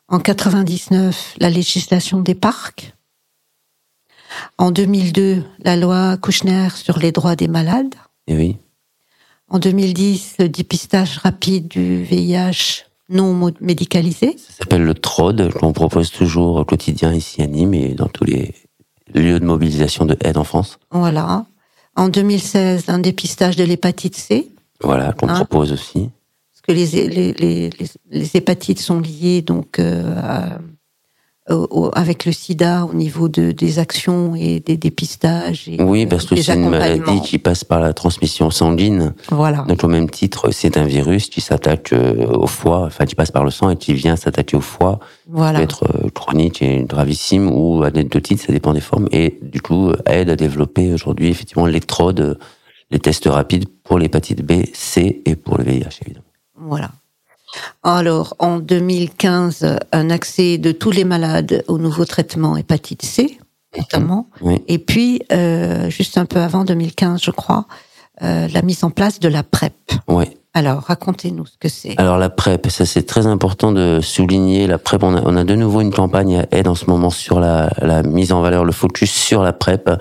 En 0.10 0.20
99, 0.20 1.36
la 1.39 1.50
législation 1.50 2.20
des 2.22 2.36
parcs. 2.36 2.94
En 4.58 4.72
2002, 4.72 5.44
la 5.60 5.75
loi 5.75 6.17
Kouchner 6.17 6.70
sur 6.75 7.00
les 7.00 7.12
droits 7.12 7.36
des 7.36 7.48
malades. 7.48 7.96
Et 8.27 8.34
Eh 8.34 8.38
oui. 8.38 8.58
En 9.50 9.60
2010, 9.60 10.36
le 10.39 10.50
dépistage 10.50 11.20
rapide 11.20 11.70
du 11.70 12.03
VIH 12.03 12.87
non 13.10 13.34
mo- 13.34 13.52
médicalisé. 13.62 14.36
Ça 14.38 14.54
s'appelle 14.60 14.84
le 14.84 14.94
TROD, 14.94 15.52
qu'on 15.54 15.74
propose 15.74 16.12
toujours 16.12 16.58
au 16.58 16.66
quotidien 16.66 17.14
ici 17.14 17.42
à 17.42 17.48
Nîmes 17.48 17.74
et 17.74 17.94
dans 17.94 18.08
tous 18.08 18.26
les 18.26 18.54
lieux 19.14 19.40
de 19.40 19.46
mobilisation 19.46 20.06
de 20.06 20.18
aide 20.24 20.38
en 20.38 20.44
France. 20.44 20.78
Voilà. 20.92 21.46
En 21.96 22.10
2016, 22.10 22.86
un 22.90 23.00
dépistage 23.00 23.56
de 23.56 23.64
l'hépatite 23.64 24.16
C. 24.16 24.50
Voilà, 24.84 25.14
qu'on 25.14 25.28
Hein 25.30 25.36
propose 25.36 25.72
aussi. 25.72 26.10
parce 26.52 26.62
que 26.68 26.72
les, 26.74 26.86
les, 27.08 27.34
les, 27.34 27.70
les- 27.72 27.90
les 28.12 28.36
hépatites 28.36 28.80
sont 28.80 29.00
liées 29.00 29.42
donc 29.42 29.80
euh, 29.80 30.14
à- 30.18 30.60
au- 31.56 31.92
avec 31.94 32.25
le 32.25 32.32
sida 32.32 32.86
au 32.86 32.94
niveau 32.94 33.30
de, 33.30 33.51
des 33.51 33.80
actions 33.80 34.36
et 34.36 34.60
des 34.60 34.77
dépistages. 34.77 35.68
Et, 35.68 35.82
Oui, 35.82 36.06
parce 36.06 36.25
que 36.25 36.36
c'est 36.36 36.54
une 36.56 36.70
maladie 36.70 37.22
qui 37.22 37.38
passe 37.38 37.63
par 37.63 37.80
la 37.80 37.94
transmission 37.94 38.50
sanguine. 38.51 39.13
Voilà. 39.30 39.63
Donc 39.68 39.84
au 39.84 39.88
même 39.88 40.10
titre, 40.10 40.51
c'est 40.51 40.77
un 40.77 40.86
virus 40.86 41.30
qui 41.30 41.42
s'attaque 41.42 41.94
euh, 41.94 42.25
au 42.27 42.48
foie, 42.48 42.84
enfin 42.86 43.06
qui 43.06 43.16
passe 43.16 43.32
par 43.32 43.44
le 43.44 43.51
sang 43.51 43.70
et 43.70 43.75
qui 43.77 43.94
vient 43.94 44.16
s'attaquer 44.16 44.58
au 44.58 44.62
foie. 44.62 45.00
voilà. 45.30 45.60
peut 45.60 45.63
être 45.63 45.84
euh, 45.84 46.10
chronique 46.10 46.62
et 46.62 46.84
gravissime 46.84 47.50
ou 47.50 47.84
anecdotique, 47.84 48.39
ça 48.42 48.51
dépend 48.51 48.74
des 48.74 48.82
formes. 48.82 49.08
Et 49.12 49.39
du 49.42 49.62
coup, 49.62 49.92
aide 50.06 50.30
à 50.30 50.36
développer 50.36 50.92
aujourd'hui 50.94 51.30
effectivement 51.30 51.66
l'électrode, 51.66 52.38
les 52.92 53.00
tests 53.00 53.25
rapides 53.27 53.66
pour 53.84 54.00
l'hépatite 54.00 54.42
B, 54.46 54.63
C 54.74 55.22
et 55.25 55.36
pour 55.36 55.58
le 55.58 55.63
VIH 55.63 56.00
évidemment. 56.06 56.25
Voilà. 56.60 56.92
Alors, 57.84 58.36
en 58.39 58.60
2015, 58.60 59.80
un 59.92 60.10
accès 60.10 60.58
de 60.58 60.72
tous 60.72 60.92
les 60.92 61.04
malades 61.04 61.63
au 61.68 61.77
nouveau 61.77 62.06
traitement 62.06 62.58
hépatite 62.58 63.04
C, 63.04 63.39
notamment. 63.77 64.30
Oui. 64.42 64.62
Et 64.68 64.80
puis, 64.80 65.22
euh, 65.32 65.89
juste 65.89 66.18
un 66.18 66.25
peu 66.25 66.39
avant 66.39 66.63
2015, 66.63 67.22
je 67.24 67.32
crois, 67.32 67.66
euh, 68.24 68.48
la 68.48 68.62
mise 68.62 68.84
en 68.84 68.89
place 68.89 69.20
de 69.20 69.30
la 69.30 69.44
PrEP. 69.44 69.74
Ouais. 70.08 70.37
Alors, 70.54 70.82
racontez-nous 70.82 71.46
ce 71.46 71.58
que 71.60 71.70
c'est. 71.70 71.94
Alors 72.00 72.18
la 72.18 72.32
PrEP, 72.32 72.72
ça 72.72 72.88
c'est 72.88 73.04
très 73.04 73.27
important 73.27 73.72
de 73.72 74.00
souligner. 74.01 74.66
La 74.66 74.80
PrEP, 74.80 75.04
on 75.04 75.36
a, 75.36 75.44
de 75.44 75.54
nouveau 75.54 75.82
une 75.82 75.94
campagne 75.94 76.39
à 76.39 76.48
aide 76.50 76.68
en 76.68 76.74
ce 76.74 76.89
moment 76.89 77.12
sur 77.12 77.39
la, 77.39 77.70
mise 78.04 78.32
en 78.32 78.42
valeur, 78.42 78.66
le 78.66 78.72
focus 78.72 79.12
sur 79.12 79.44
la 79.44 79.54
PrEP. 79.54 79.92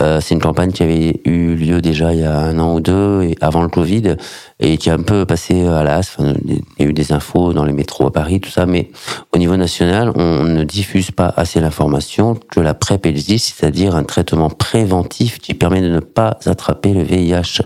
Euh, 0.00 0.20
c'est 0.20 0.34
une 0.34 0.40
campagne 0.40 0.72
qui 0.72 0.82
avait 0.82 1.20
eu 1.24 1.54
lieu 1.54 1.80
déjà 1.80 2.12
il 2.14 2.20
y 2.20 2.24
a 2.24 2.36
un 2.36 2.58
an 2.58 2.74
ou 2.74 2.80
deux, 2.80 3.22
et 3.22 3.36
avant 3.40 3.62
le 3.62 3.68
Covid, 3.68 4.16
et 4.58 4.76
qui 4.76 4.90
a 4.90 4.94
un 4.94 5.02
peu 5.02 5.24
passé 5.24 5.66
à 5.68 5.84
l'as. 5.84 6.16
Il 6.18 6.62
y 6.80 6.82
a 6.82 6.86
eu 6.86 6.92
des 6.92 7.12
infos 7.12 7.52
dans 7.52 7.64
les 7.64 7.72
métros 7.72 8.06
à 8.06 8.12
Paris, 8.12 8.40
tout 8.40 8.50
ça, 8.50 8.66
mais 8.66 8.90
au 9.32 9.38
niveau 9.38 9.56
national, 9.56 10.10
on 10.16 10.42
ne 10.42 10.64
diffuse 10.64 11.12
pas 11.12 11.32
assez 11.36 11.60
l'information 11.60 12.34
que 12.50 12.58
la 12.58 12.74
PrEP 12.74 13.06
existe, 13.06 13.54
c'est-à-dire 13.56 13.94
un 13.94 14.02
traitement 14.02 14.50
préventif 14.50 15.38
qui 15.38 15.54
permet 15.54 15.80
de 15.80 15.90
ne 15.90 16.00
pas 16.00 16.38
attraper 16.44 16.92
le 16.92 17.04
VIH. 17.04 17.62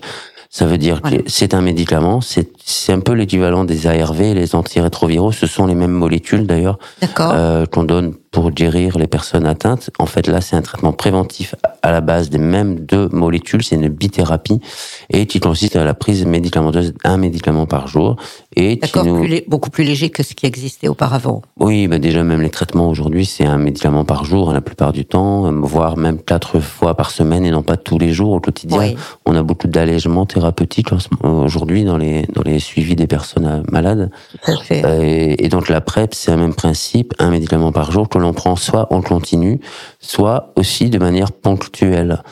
Ça 0.58 0.64
veut 0.64 0.78
dire 0.78 1.00
Voilà. 1.02 1.18
que 1.18 1.24
c'est 1.26 1.52
un 1.52 1.60
médicament, 1.60 2.22
c'est 2.22 2.48
un 2.90 3.00
peu 3.00 3.12
l'équivalent 3.12 3.64
des 3.64 3.86
ARV, 3.86 4.32
les 4.32 4.54
antirétroviraux, 4.54 5.30
ce 5.30 5.46
sont 5.46 5.66
les 5.66 5.74
mêmes 5.74 5.90
molécules 5.92 6.46
d'ailleurs 6.46 6.78
D'accord. 7.02 7.32
euh, 7.34 7.66
qu'on 7.66 7.84
donne 7.84 8.14
pour 8.36 8.50
guérir 8.50 8.98
les 8.98 9.06
personnes 9.06 9.46
atteintes. 9.46 9.88
En 9.98 10.04
fait, 10.04 10.26
là, 10.26 10.42
c'est 10.42 10.56
un 10.56 10.60
traitement 10.60 10.92
préventif 10.92 11.54
à 11.82 11.90
la 11.90 12.02
base 12.02 12.28
des 12.28 12.36
mêmes 12.36 12.80
deux 12.80 13.08
molécules, 13.08 13.62
c'est 13.64 13.76
une 13.76 13.88
bithérapie 13.88 14.60
et 15.08 15.24
qui 15.26 15.40
consiste 15.40 15.74
à 15.76 15.84
la 15.84 15.94
prise 15.94 16.26
médicamenteuse 16.26 16.92
d'un 17.02 17.16
médicament 17.16 17.64
par 17.64 17.88
jour 17.88 18.16
D'accord, 18.56 19.04
nous 19.04 19.26
beaucoup 19.48 19.68
plus 19.70 19.84
léger 19.84 20.08
que 20.08 20.22
ce 20.22 20.34
qui 20.34 20.46
existait 20.46 20.88
auparavant. 20.88 21.42
oui, 21.60 21.88
bah 21.88 21.98
déjà 21.98 22.24
même 22.24 22.40
les 22.40 22.48
traitements 22.48 22.88
aujourd'hui, 22.88 23.26
c'est 23.26 23.44
un 23.44 23.58
médicament 23.58 24.04
par 24.06 24.24
jour 24.24 24.48
hein, 24.50 24.54
la 24.54 24.62
plupart 24.62 24.92
du 24.92 25.04
temps, 25.04 25.46
euh, 25.46 25.50
voire 25.50 25.98
même 25.98 26.18
quatre 26.18 26.60
fois 26.60 26.94
par 26.94 27.10
semaine 27.10 27.44
et 27.44 27.50
non 27.50 27.62
pas 27.62 27.76
tous 27.76 27.98
les 27.98 28.12
jours 28.14 28.30
au 28.32 28.40
quotidien. 28.40 28.78
Oui. 28.78 28.96
On 29.26 29.36
a 29.36 29.42
beaucoup 29.42 29.68
d'allègements 29.68 30.24
thérapeutiques 30.24 30.88
aujourd'hui 31.22 31.84
dans 31.84 31.98
les 31.98 32.22
dans 32.32 32.42
les 32.42 32.58
suivis 32.58 32.96
des 32.96 33.06
personnes 33.06 33.46
euh, 33.46 33.62
malades. 33.70 34.10
Tout 34.44 34.52
à 34.52 34.56
fait. 34.56 34.84
Euh, 34.84 35.02
Et, 35.02 35.44
et 35.44 35.48
donc 35.50 35.68
la 35.68 35.82
PrEP, 35.82 36.14
c'est 36.14 36.32
un 36.32 36.38
même 36.38 36.54
principe, 36.54 37.12
un 37.18 37.30
médicament 37.30 37.72
par 37.72 37.92
jour 37.92 38.08
que 38.08 38.18
l'on 38.26 38.32
prend 38.32 38.56
soit 38.56 38.92
en 38.92 39.00
continu, 39.00 39.60
soit 40.00 40.52
aussi 40.56 40.90
de 40.90 40.98
manière 40.98 41.32
ponctuelle. 41.32 42.22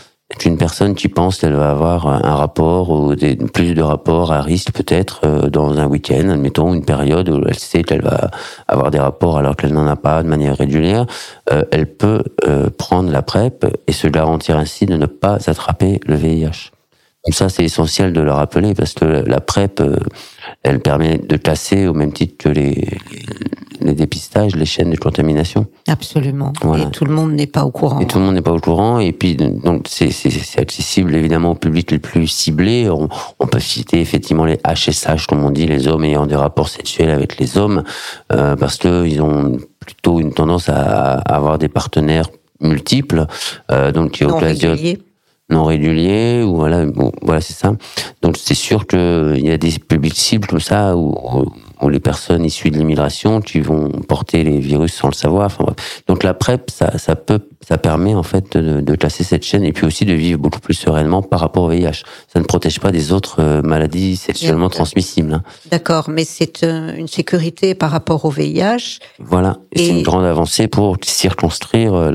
Une 0.44 0.58
personne 0.58 0.94
qui 0.94 1.08
pense 1.08 1.38
qu'elle 1.38 1.54
va 1.54 1.70
avoir 1.70 2.06
un 2.08 2.34
rapport 2.34 2.90
ou 2.90 3.14
plus 3.52 3.74
de 3.74 3.82
rapports 3.82 4.32
à 4.32 4.42
risque 4.42 4.72
peut-être 4.72 5.20
euh, 5.24 5.48
dans 5.48 5.78
un 5.78 5.86
week-end, 5.86 6.28
admettons 6.28 6.74
une 6.74 6.84
période 6.84 7.28
où 7.28 7.40
elle 7.46 7.58
sait 7.58 7.82
qu'elle 7.82 8.02
va 8.02 8.30
avoir 8.66 8.90
des 8.90 8.98
rapports 8.98 9.38
alors 9.38 9.54
qu'elle 9.54 9.72
n'en 9.72 9.86
a 9.86 9.96
pas 9.96 10.22
de 10.22 10.28
manière 10.28 10.56
régulière, 10.56 11.06
euh, 11.52 11.62
elle 11.70 11.86
peut 11.86 12.24
euh, 12.46 12.68
prendre 12.76 13.10
la 13.10 13.22
PrEP 13.22 13.64
et 13.86 13.92
se 13.92 14.08
garantir 14.08 14.58
ainsi 14.58 14.86
de 14.86 14.96
ne 14.96 15.06
pas 15.06 15.38
attraper 15.46 16.00
le 16.04 16.16
VIH. 16.16 16.72
Comme 17.22 17.32
ça, 17.32 17.48
c'est 17.48 17.64
essentiel 17.64 18.12
de 18.12 18.20
le 18.20 18.32
rappeler 18.32 18.74
parce 18.74 18.92
que 18.92 19.04
la 19.04 19.40
PrEP, 19.40 19.80
elle 20.62 20.80
permet 20.80 21.16
de 21.16 21.36
classer 21.36 21.86
au 21.86 21.94
même 21.94 22.12
titre 22.12 22.36
que 22.36 22.48
les 22.50 22.98
dépistages, 23.80 24.54
les 24.56 24.64
chaînes 24.64 24.90
de 24.90 24.96
contamination. 24.96 25.66
Absolument. 25.88 26.52
Voilà. 26.62 26.84
Et 26.84 26.90
tout 26.90 27.04
le 27.04 27.12
monde 27.12 27.32
n'est 27.32 27.46
pas 27.46 27.64
au 27.64 27.70
courant. 27.70 28.00
Et 28.00 28.06
tout 28.06 28.18
le 28.18 28.24
monde 28.24 28.34
n'est 28.34 28.42
pas 28.42 28.52
au 28.52 28.60
courant. 28.60 28.98
Et 28.98 29.12
puis, 29.12 29.36
donc, 29.36 29.86
c'est, 29.88 30.10
accessible 30.58 31.14
évidemment 31.14 31.52
au 31.52 31.54
public 31.54 31.90
le 31.90 31.98
plus 31.98 32.26
ciblé. 32.26 32.88
On, 32.88 33.08
on 33.38 33.46
peut 33.46 33.60
citer 33.60 34.00
effectivement 34.00 34.44
les 34.44 34.58
HSH, 34.58 35.26
comme 35.26 35.44
on 35.44 35.50
dit, 35.50 35.66
les 35.66 35.88
hommes 35.88 36.04
ayant 36.04 36.26
des 36.26 36.36
rapports 36.36 36.68
sexuels 36.68 37.10
avec 37.10 37.38
les 37.38 37.58
hommes, 37.58 37.82
euh, 38.32 38.56
parce 38.56 38.76
que 38.76 39.06
ils 39.06 39.20
ont 39.20 39.58
plutôt 39.80 40.20
une 40.20 40.32
tendance 40.32 40.68
à, 40.68 41.18
à 41.18 41.36
avoir 41.36 41.58
des 41.58 41.68
partenaires 41.68 42.28
multiples, 42.60 43.26
euh, 43.70 43.92
donc 43.92 44.12
qui 44.12 44.24
non 44.24 44.38
réguliers. 44.38 44.98
non 45.50 45.64
réguliers 45.64 46.42
ou 46.42 46.56
voilà 46.56 46.86
bon, 46.86 47.12
voilà 47.22 47.40
c'est 47.40 47.52
ça 47.52 47.74
donc 48.22 48.36
c'est 48.36 48.54
sûr 48.54 48.86
que 48.86 49.34
il 49.36 49.44
y 49.44 49.50
a 49.50 49.58
des 49.58 49.72
publics 49.72 50.16
cibles 50.16 50.46
comme 50.46 50.60
ça 50.60 50.96
où, 50.96 51.14
où 51.14 51.44
les 51.82 52.00
personnes 52.00 52.44
issues 52.44 52.70
de 52.70 52.78
l'immigration 52.78 53.40
qui 53.40 53.60
vont 53.60 53.88
porter 53.88 54.44
les 54.44 54.58
virus 54.58 54.94
sans 54.94 55.08
le 55.08 55.14
savoir 55.14 55.46
enfin 55.46 55.64
bref. 55.64 56.02
donc 56.06 56.22
la 56.22 56.34
PrEP 56.34 56.70
ça 56.70 56.98
ça 56.98 57.16
peut 57.16 57.40
ça 57.66 57.78
permet 57.78 58.14
en 58.14 58.22
fait 58.22 58.56
de, 58.56 58.80
de 58.80 58.94
classer 58.94 59.24
cette 59.24 59.44
chaîne 59.44 59.64
et 59.64 59.72
puis 59.72 59.86
aussi 59.86 60.04
de 60.04 60.12
vivre 60.12 60.38
beaucoup 60.38 60.60
plus 60.60 60.74
sereinement 60.74 61.22
par 61.22 61.40
rapport 61.40 61.64
au 61.64 61.68
VIH 61.68 62.02
ça 62.32 62.38
ne 62.38 62.44
protège 62.44 62.80
pas 62.80 62.90
des 62.90 63.12
autres 63.12 63.40
euh, 63.40 63.62
maladies 63.62 64.16
sexuellement 64.16 64.68
transmissibles 64.68 65.34
hein. 65.34 65.42
D'accord, 65.70 66.08
mais 66.08 66.24
c'est 66.24 66.62
euh, 66.64 66.94
une 66.96 67.08
sécurité 67.08 67.74
par 67.74 67.90
rapport 67.90 68.24
au 68.24 68.30
VIH. 68.30 68.98
voilà 69.18 69.58
et, 69.72 69.78
c'est 69.78 69.88
une 69.88 70.02
grande 70.02 70.24
avancée 70.24 70.68
pour 70.68 70.96
circonscrire 71.02 71.94
euh, 71.94 72.12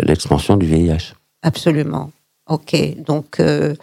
l'expansion 0.00 0.56
du 0.56 0.66
VIH 0.66 1.14
Absolument. 1.42 2.10
Ok, 2.48 2.76
donc 2.98 3.40
euh, 3.40 3.74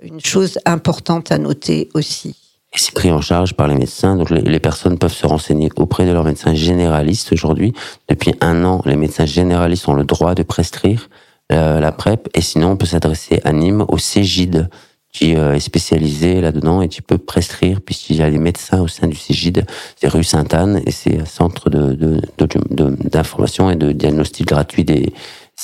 une 0.00 0.20
chose 0.20 0.58
importante 0.64 1.30
à 1.32 1.38
noter 1.38 1.88
aussi. 1.94 2.36
Et 2.74 2.78
c'est 2.78 2.92
pris 2.92 3.12
en 3.12 3.20
charge 3.20 3.54
par 3.54 3.68
les 3.68 3.76
médecins. 3.76 4.16
Donc 4.16 4.30
les, 4.30 4.60
personnes 4.60 4.98
peuvent 4.98 5.12
se 5.12 5.26
renseigner 5.26 5.70
auprès 5.76 6.06
de 6.06 6.12
leur 6.12 6.24
médecin 6.24 6.54
généraliste 6.54 7.32
aujourd'hui. 7.32 7.72
Depuis 8.08 8.34
un 8.40 8.64
an, 8.64 8.82
les 8.84 8.96
médecins 8.96 9.26
généralistes 9.26 9.88
ont 9.88 9.94
le 9.94 10.04
droit 10.04 10.34
de 10.34 10.42
prescrire 10.42 11.08
euh, 11.52 11.78
la 11.78 11.92
PrEP. 11.92 12.28
Et 12.34 12.40
sinon, 12.40 12.72
on 12.72 12.76
peut 12.76 12.86
s'adresser 12.86 13.40
à 13.44 13.52
Nîmes 13.52 13.84
au 13.88 13.98
CEGID 13.98 14.68
qui 15.12 15.36
euh, 15.36 15.54
est 15.54 15.60
spécialisé 15.60 16.40
là-dedans 16.40 16.82
et 16.82 16.88
qui 16.88 17.00
peut 17.00 17.18
prescrire 17.18 17.80
puisqu'il 17.80 18.16
y 18.16 18.22
a 18.22 18.30
des 18.30 18.38
médecins 18.38 18.80
au 18.80 18.88
sein 18.88 19.06
du 19.06 19.16
CEGID. 19.16 19.64
C'est 19.94 20.08
rue 20.08 20.24
Sainte-Anne 20.24 20.82
et 20.84 20.90
c'est 20.90 21.20
un 21.20 21.24
centre 21.24 21.70
d'information 21.70 23.70
et 23.70 23.76
de 23.76 23.92
diagnostic 23.92 24.48
gratuit 24.48 24.84
des 24.84 25.12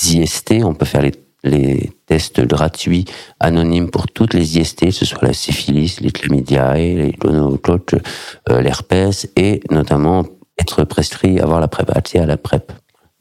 IST. 0.05 0.63
On 0.63 0.73
peut 0.73 0.85
faire 0.85 1.01
les 1.01 1.11
les 1.43 1.91
tests 2.05 2.41
gratuits 2.41 3.05
anonymes 3.39 3.89
pour 3.89 4.07
toutes 4.07 4.33
les 4.33 4.59
IST, 4.59 4.85
que 4.85 4.91
ce 4.91 5.05
soit 5.05 5.23
la 5.27 5.33
syphilis, 5.33 5.99
les 6.01 6.11
chlamydia, 6.11 6.73
les 6.75 7.13
gonocoques, 7.19 7.95
euh, 8.49 8.61
l'herpès, 8.61 9.27
et 9.35 9.61
notamment 9.71 10.23
être 10.59 10.83
prescrit, 10.83 11.39
avoir 11.39 11.59
la 11.59 11.67
PrEP, 11.67 11.89
accès 11.95 12.19
à 12.19 12.25
la 12.25 12.37
PrEP. 12.37 12.71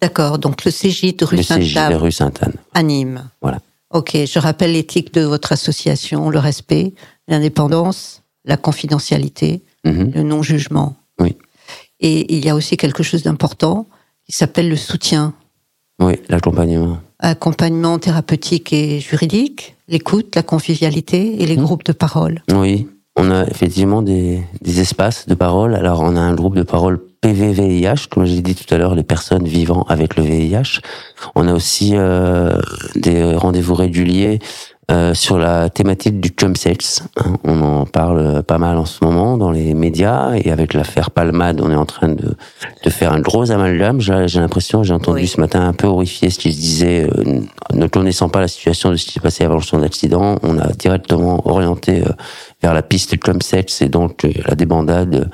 D'accord, 0.03 0.39
donc 0.39 0.65
le 0.65 0.71
CJ 0.71 1.17
de 1.17 1.25
rue 1.25 1.37
Le 1.37 1.43
CJ 1.43 1.47
Sainte-Anne 1.75 1.95
rue 1.95 2.13
Sainte-Anne. 2.13 2.55
à 2.75 2.83
Nîmes. 2.83 3.29
Voilà. 3.43 3.61
Ok, 3.91 4.13
je 4.15 4.39
rappelle 4.39 4.73
l'éthique 4.73 5.13
de 5.15 5.23
votre 5.23 5.53
association, 5.53 6.31
le 6.31 6.39
respect, 6.39 6.95
l'indépendance, 7.29 8.23
la 8.45 8.57
confidentialité, 8.57 9.63
Mhm. 9.85 10.13
le 10.15 10.23
non-jugement. 10.23 10.97
Oui. 11.19 11.37
Et 12.01 12.35
il 12.35 12.45
y 12.45 12.49
a 12.51 12.55
aussi 12.55 12.77
quelque 12.77 13.03
chose 13.03 13.23
d'important 13.23 13.87
qui 14.27 14.33
s'appelle 14.33 14.69
le 14.69 14.77
soutien, 14.77 15.35
Oui, 16.01 16.15
l'accompagnement. 16.29 16.99
accompagnement 17.19 17.99
thérapeutique 17.99 18.73
et 18.73 19.01
juridique, 19.01 19.77
l'écoute, 19.89 20.35
la 20.35 20.43
convivialité 20.43 21.43
et 21.43 21.47
les 21.47 21.57
Mhm. 21.57 21.63
groupes 21.65 21.85
de 21.85 21.93
parole. 21.93 22.43
Oui, 22.53 22.89
on 23.17 23.31
a 23.31 23.45
effectivement 23.47 24.01
des, 24.01 24.41
des 24.63 24.81
espaces 24.81 25.27
de 25.29 25.35
parole. 25.35 25.75
Alors, 25.75 26.01
on 26.01 26.17
a 26.17 26.21
un 26.21 26.35
groupe 26.35 26.57
de 26.57 26.63
parole 26.63 26.99
PVVIH, 27.21 28.07
comme 28.11 28.25
j'ai 28.25 28.41
dit 28.41 28.55
tout 28.55 28.73
à 28.75 28.79
l'heure, 28.79 28.95
les 28.95 29.03
personnes 29.03 29.47
vivant 29.47 29.83
avec 29.91 30.17
le 30.17 30.23
VIH. 30.23 30.81
On 31.35 31.47
a 31.47 31.53
aussi 31.53 31.91
euh, 31.95 32.59
des 32.97 33.35
rendez-vous 33.35 33.75
réguliers 33.75 34.39
euh, 34.91 35.15
sur 35.15 35.39
la 35.39 35.71
thématique 35.71 36.21
du 36.21 36.31
chumsex. 36.39 37.05
hein. 37.17 37.35
On 37.45 37.61
en 37.63 37.87
parle 37.87 38.43
pas 38.43 38.59
mal 38.59 38.77
en 38.77 38.85
ce 38.87 39.05
moment 39.05 39.37
dans 39.39 39.51
les 39.51 39.73
médias 39.75 40.33
et 40.35 40.51
avec 40.51 40.75
l'affaire 40.75 41.11
Palmade, 41.11 41.61
on 41.61 41.71
est 41.71 41.77
en 41.77 41.87
train 41.87 42.09
de, 42.09 42.35
de 42.85 42.91
faire 42.91 43.13
un 43.13 43.21
gros 43.21 43.51
amalgame. 43.53 44.01
J'ai 44.01 44.41
l'impression, 44.41 44.83
j'ai 44.83 44.93
entendu 44.95 45.21
Oui. 45.23 45.27
ce 45.29 45.41
matin 45.41 45.67
un 45.67 45.73
peu 45.73 45.87
horrifié 45.87 46.31
ce 46.31 46.39
qu'il 46.39 46.53
se 46.53 46.59
disait, 46.61 47.09
euh, 47.09 47.41
ne 47.73 47.87
connaissant 47.87 48.29
pas 48.29 48.41
la 48.41 48.49
situation 48.49 48.91
de 48.91 48.97
ce 48.97 49.07
qui 49.07 49.13
s'est 49.13 49.21
passé 49.21 49.45
avant 49.45 49.61
son 49.61 49.83
accident, 49.83 50.37
on 50.43 50.59
a 50.59 50.69
directement 50.73 51.47
orienté 51.49 52.03
euh, 52.03 52.11
vers 52.63 52.75
la 52.75 52.83
piste 52.83 53.19
comme 53.19 53.41
sexe 53.43 53.83
et 53.83 53.89
donc 53.89 54.27
la 54.47 54.55
débandade 54.55 55.31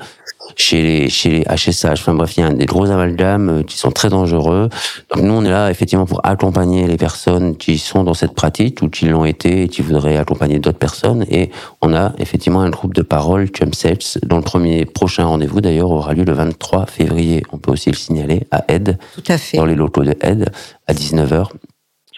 chez 0.57 0.81
les 0.81 1.09
chez 1.09 1.29
les 1.29 1.43
HSH. 1.43 1.85
Enfin 1.93 2.13
bref, 2.13 2.35
il 2.35 2.41
y 2.41 2.43
a 2.43 2.51
des 2.51 2.65
gros 2.65 2.89
amalgames 2.89 3.49
euh, 3.49 3.63
qui 3.63 3.77
sont 3.77 3.91
très 3.91 4.09
dangereux. 4.09 4.69
Donc 5.13 5.23
nous, 5.23 5.33
on 5.33 5.45
est 5.45 5.49
là 5.49 5.69
effectivement 5.69 6.05
pour 6.05 6.19
accompagner 6.25 6.87
les 6.87 6.97
personnes 6.97 7.55
qui 7.55 7.77
sont 7.77 8.03
dans 8.03 8.15
cette 8.15 8.33
pratique 8.33 8.81
ou 8.81 8.89
qui 8.89 9.05
l'ont 9.05 9.23
été 9.23 9.63
et 9.63 9.67
qui 9.69 9.81
voudraient 9.81 10.17
accompagner 10.17 10.59
d'autres 10.59 10.79
personnes. 10.79 11.25
Et 11.29 11.51
on 11.81 11.93
a 11.93 12.13
effectivement 12.17 12.61
un 12.61 12.69
groupe 12.69 12.93
de 12.93 13.03
parole 13.03 13.47
Chumsex 13.55 14.19
dont 14.25 14.37
le 14.37 14.43
premier 14.43 14.85
prochain 14.85 15.25
rendez-vous 15.25 15.61
d'ailleurs 15.61 15.91
aura 15.91 16.13
lieu 16.13 16.25
le 16.25 16.33
23 16.33 16.87
février. 16.87 17.43
On 17.51 17.57
peut 17.57 17.71
aussi 17.71 17.91
le 17.91 17.95
signaler 17.95 18.47
à 18.51 18.65
Aide 18.67 18.97
Tout 19.13 19.23
à 19.27 19.37
fait. 19.37 19.57
dans 19.57 19.65
les 19.65 19.75
locaux 19.75 20.03
de 20.03 20.15
Aide 20.21 20.51
à 20.87 20.93
19h. 20.93 21.49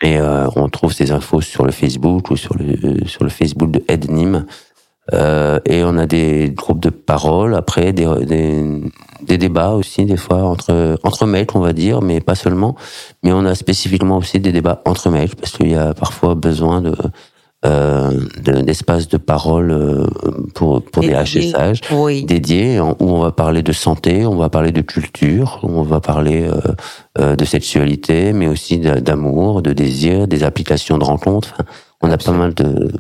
Et 0.02 0.18
euh, 0.18 0.48
on 0.56 0.70
trouve 0.70 0.94
ces 0.94 1.12
infos 1.12 1.42
sur 1.42 1.66
le 1.66 1.72
Facebook 1.72 2.32
ou 2.32 2.38
sur 2.38 2.56
le 2.56 2.66
euh, 2.86 3.06
sur 3.06 3.24
le 3.24 3.30
Facebook 3.30 3.70
de 3.72 3.84
Aide 3.90 4.10
Nîmes. 4.10 4.46
Euh, 5.14 5.60
et 5.66 5.84
on 5.84 5.98
a 5.98 6.06
des 6.06 6.52
groupes 6.56 6.80
de 6.82 6.90
parole, 6.90 7.56
après 7.56 7.94
des, 7.94 8.06
des, 8.26 8.64
des 9.24 9.38
débats 9.38 9.72
aussi 9.72 10.06
des 10.06 10.18
fois 10.18 10.44
entre 10.44 10.98
entre 11.04 11.26
mecs 11.26 11.56
on 11.56 11.60
va 11.60 11.74
dire, 11.74 12.02
mais 12.02 12.20
pas 12.22 12.36
seulement. 12.36 12.76
Mais 13.24 13.32
on 13.32 13.46
a 13.46 13.56
spécifiquement 13.56 14.18
aussi 14.18 14.40
des 14.40 14.52
débats 14.52 14.82
entre 14.86 15.10
mecs 15.10 15.36
parce 15.36 15.54
qu'il 15.58 15.72
y 15.72 15.76
a 15.76 15.94
parfois 15.94 16.36
besoin 16.36 16.82
de 16.82 16.94
euh, 17.66 18.12
de- 18.42 18.62
d'espaces 18.62 19.10
de 19.10 19.18
parole 19.18 19.72
euh, 19.72 20.08
pour 20.56 20.82
pour 20.82 21.02
des 21.04 21.10
Dédiés. 21.10 21.52
HSH 21.52 21.92
Oui. 21.92 22.24
dédié 22.24 22.80
en- 22.80 22.92
où 23.02 23.10
on 23.10 23.20
va 23.22 23.32
parler 23.34 23.64
de 23.64 23.74
santé, 23.74 24.26
on 24.26 24.36
va 24.38 24.50
parler 24.50 24.72
de 24.72 24.80
culture, 24.82 25.60
on 25.64 25.82
va 25.82 26.00
parler 26.00 26.50
euh, 27.20 27.36
de 27.36 27.46
sexualité, 27.46 28.32
mais 28.32 28.48
aussi 28.48 28.78
d'a- 28.78 29.02
d'amour, 29.02 29.62
de 29.62 29.74
désir, 29.74 30.26
des 30.28 30.44
applications 30.46 30.98
de 30.98 31.04
rencontres. 31.04 31.56
On 32.02 32.10
a 32.10 32.18
pas 32.18 32.32
mal 32.32 32.54
de 32.54 32.94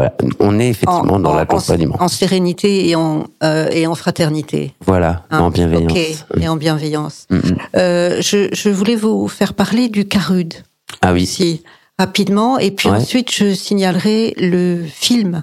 voilà, 0.00 0.14
on 0.40 0.58
est 0.58 0.68
effectivement 0.68 1.18
dans 1.20 1.34
l'accompagnement. 1.34 1.96
en 2.00 2.08
sérénité 2.08 2.88
et 2.88 2.94
en, 2.96 3.24
euh, 3.42 3.68
et 3.70 3.86
en 3.86 3.94
fraternité. 3.94 4.74
Voilà, 4.86 5.24
Hein, 5.30 5.40
en 5.40 5.50
bienveillance. 5.50 6.24
Et 6.40 6.48
en 6.48 6.56
bienveillance. 6.56 7.26
Mm. 7.30 7.38
Euh, 7.76 8.22
je, 8.22 8.48
je 8.52 8.68
voulais 8.70 8.96
vous 8.96 9.28
faire 9.28 9.52
parler 9.54 9.88
du 9.88 10.06
CARUD, 10.06 10.54
Ah 11.02 11.12
oui, 11.12 11.22
ici, 11.22 11.62
rapidement, 11.98 12.58
et 12.58 12.70
puis 12.70 12.88
Ouais. 12.88 12.96
ensuite 12.96 13.30
je 13.34 13.52
signalerai 13.54 14.34
le 14.38 14.82
film 14.86 15.42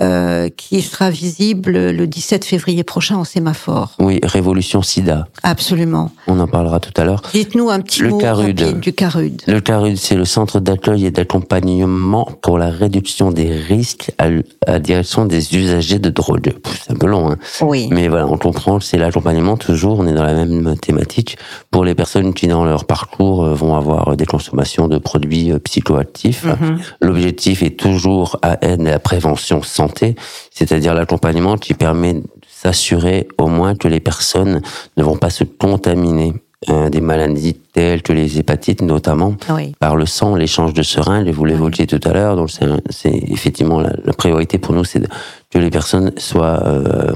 euh, 0.00 0.48
qui 0.56 0.80
sera 0.82 1.10
visible 1.10 1.72
le 1.72 2.06
17 2.06 2.44
février 2.44 2.84
prochain 2.84 3.16
en 3.16 3.24
sémaphore. 3.24 3.94
oui, 3.98 4.20
Révolution 4.22 4.82
SIDA. 4.82 5.26
Absolument. 5.42 6.10
On 6.26 6.38
en 6.40 6.46
parla 6.46 6.78
tout 6.80 6.92
à 7.00 7.04
l'heure. 7.04 7.22
Dites-nous 7.32 7.68
un 7.70 7.80
petit 7.80 8.02
Le 8.02 8.10
mot 8.10 8.18
CARUD. 8.18 8.80
du 8.80 8.92
CARUD. 8.92 9.42
Le 9.46 9.60
CARUD, 9.60 9.96
c'est 9.96 10.14
le 10.14 10.24
centre 10.24 10.60
d'accueil 10.60 11.06
et 11.06 11.10
d'accompagnement 11.10 12.28
pour 12.42 12.58
la 12.58 12.70
réduction 12.70 13.30
des 13.30 13.50
risques 13.50 14.12
à, 14.18 14.26
à 14.66 14.72
la 14.72 14.78
direction 14.80 15.24
des 15.24 15.56
usagers 15.56 15.98
de 15.98 16.10
drogue. 16.10 16.52
C'est 16.84 16.92
un 16.92 16.96
peu 16.96 17.06
long, 17.06 17.30
hein. 17.30 17.36
Oui. 17.60 17.88
Mais 17.90 18.08
voilà, 18.08 18.26
on 18.26 18.36
comprend 18.38 18.78
que 18.78 18.84
c'est 18.84 18.98
l'accompagnement 18.98 19.56
toujours, 19.56 19.98
on 19.98 20.06
est 20.06 20.12
dans 20.14 20.24
la 20.24 20.34
même 20.34 20.76
thématique 20.78 21.38
pour 21.70 21.84
les 21.84 21.94
personnes 21.94 22.34
qui 22.34 22.46
dans 22.46 22.64
leur 22.64 22.84
parcours 22.84 23.44
euh, 23.44 23.54
vont 23.54 23.74
avoir 23.76 24.16
des 24.16 24.26
consommations 24.26 24.88
de 24.88 24.98
produits 24.98 25.52
euh, 25.52 25.58
psychoactifs. 25.58 26.44
Mhm. 26.44 26.78
L'objectif 27.00 27.62
est 27.62 27.78
toujours 27.78 28.38
à 28.42 28.58
aide 28.64 28.86
à 28.86 28.90
la 28.92 28.98
prévention 28.98 29.62
santé, 29.88 30.14
c'est-à-dire 30.50 30.94
l'accompagnement 30.94 31.56
qui 31.56 31.74
permet 31.74 32.14
de 32.14 32.22
s'assurer 32.48 33.28
au 33.38 33.46
moins 33.48 33.74
que 33.74 33.88
les 33.88 34.00
personnes 34.00 34.60
ne 34.96 35.02
vont 35.02 35.16
pas 35.16 35.30
se 35.30 35.44
contaminer 35.44 36.32
euh, 36.70 36.88
des 36.90 37.00
maladies 37.00 37.54
telles 37.72 38.02
que 38.02 38.12
les 38.12 38.38
hépatites 38.38 38.82
notamment 38.82 39.36
Oui. 39.50 39.74
par 39.78 39.94
le 39.96 40.06
sang, 40.06 40.34
l'échange 40.34 40.74
de 40.74 40.82
seringues, 40.82 41.28
vous 41.30 41.44
l'évoquiez 41.44 41.86
tout 41.86 42.00
à 42.04 42.12
l'heure, 42.12 42.34
donc 42.36 42.50
c'est 42.90 43.14
effectivement 43.30 43.80
la, 43.80 43.92
la 44.04 44.12
priorité 44.12 44.58
pour 44.58 44.74
nous, 44.74 44.84
c'est 44.84 45.02
que 45.50 45.58
les 45.58 45.70
personnes 45.70 46.12
soient 46.16 46.60
euh, 46.66 47.14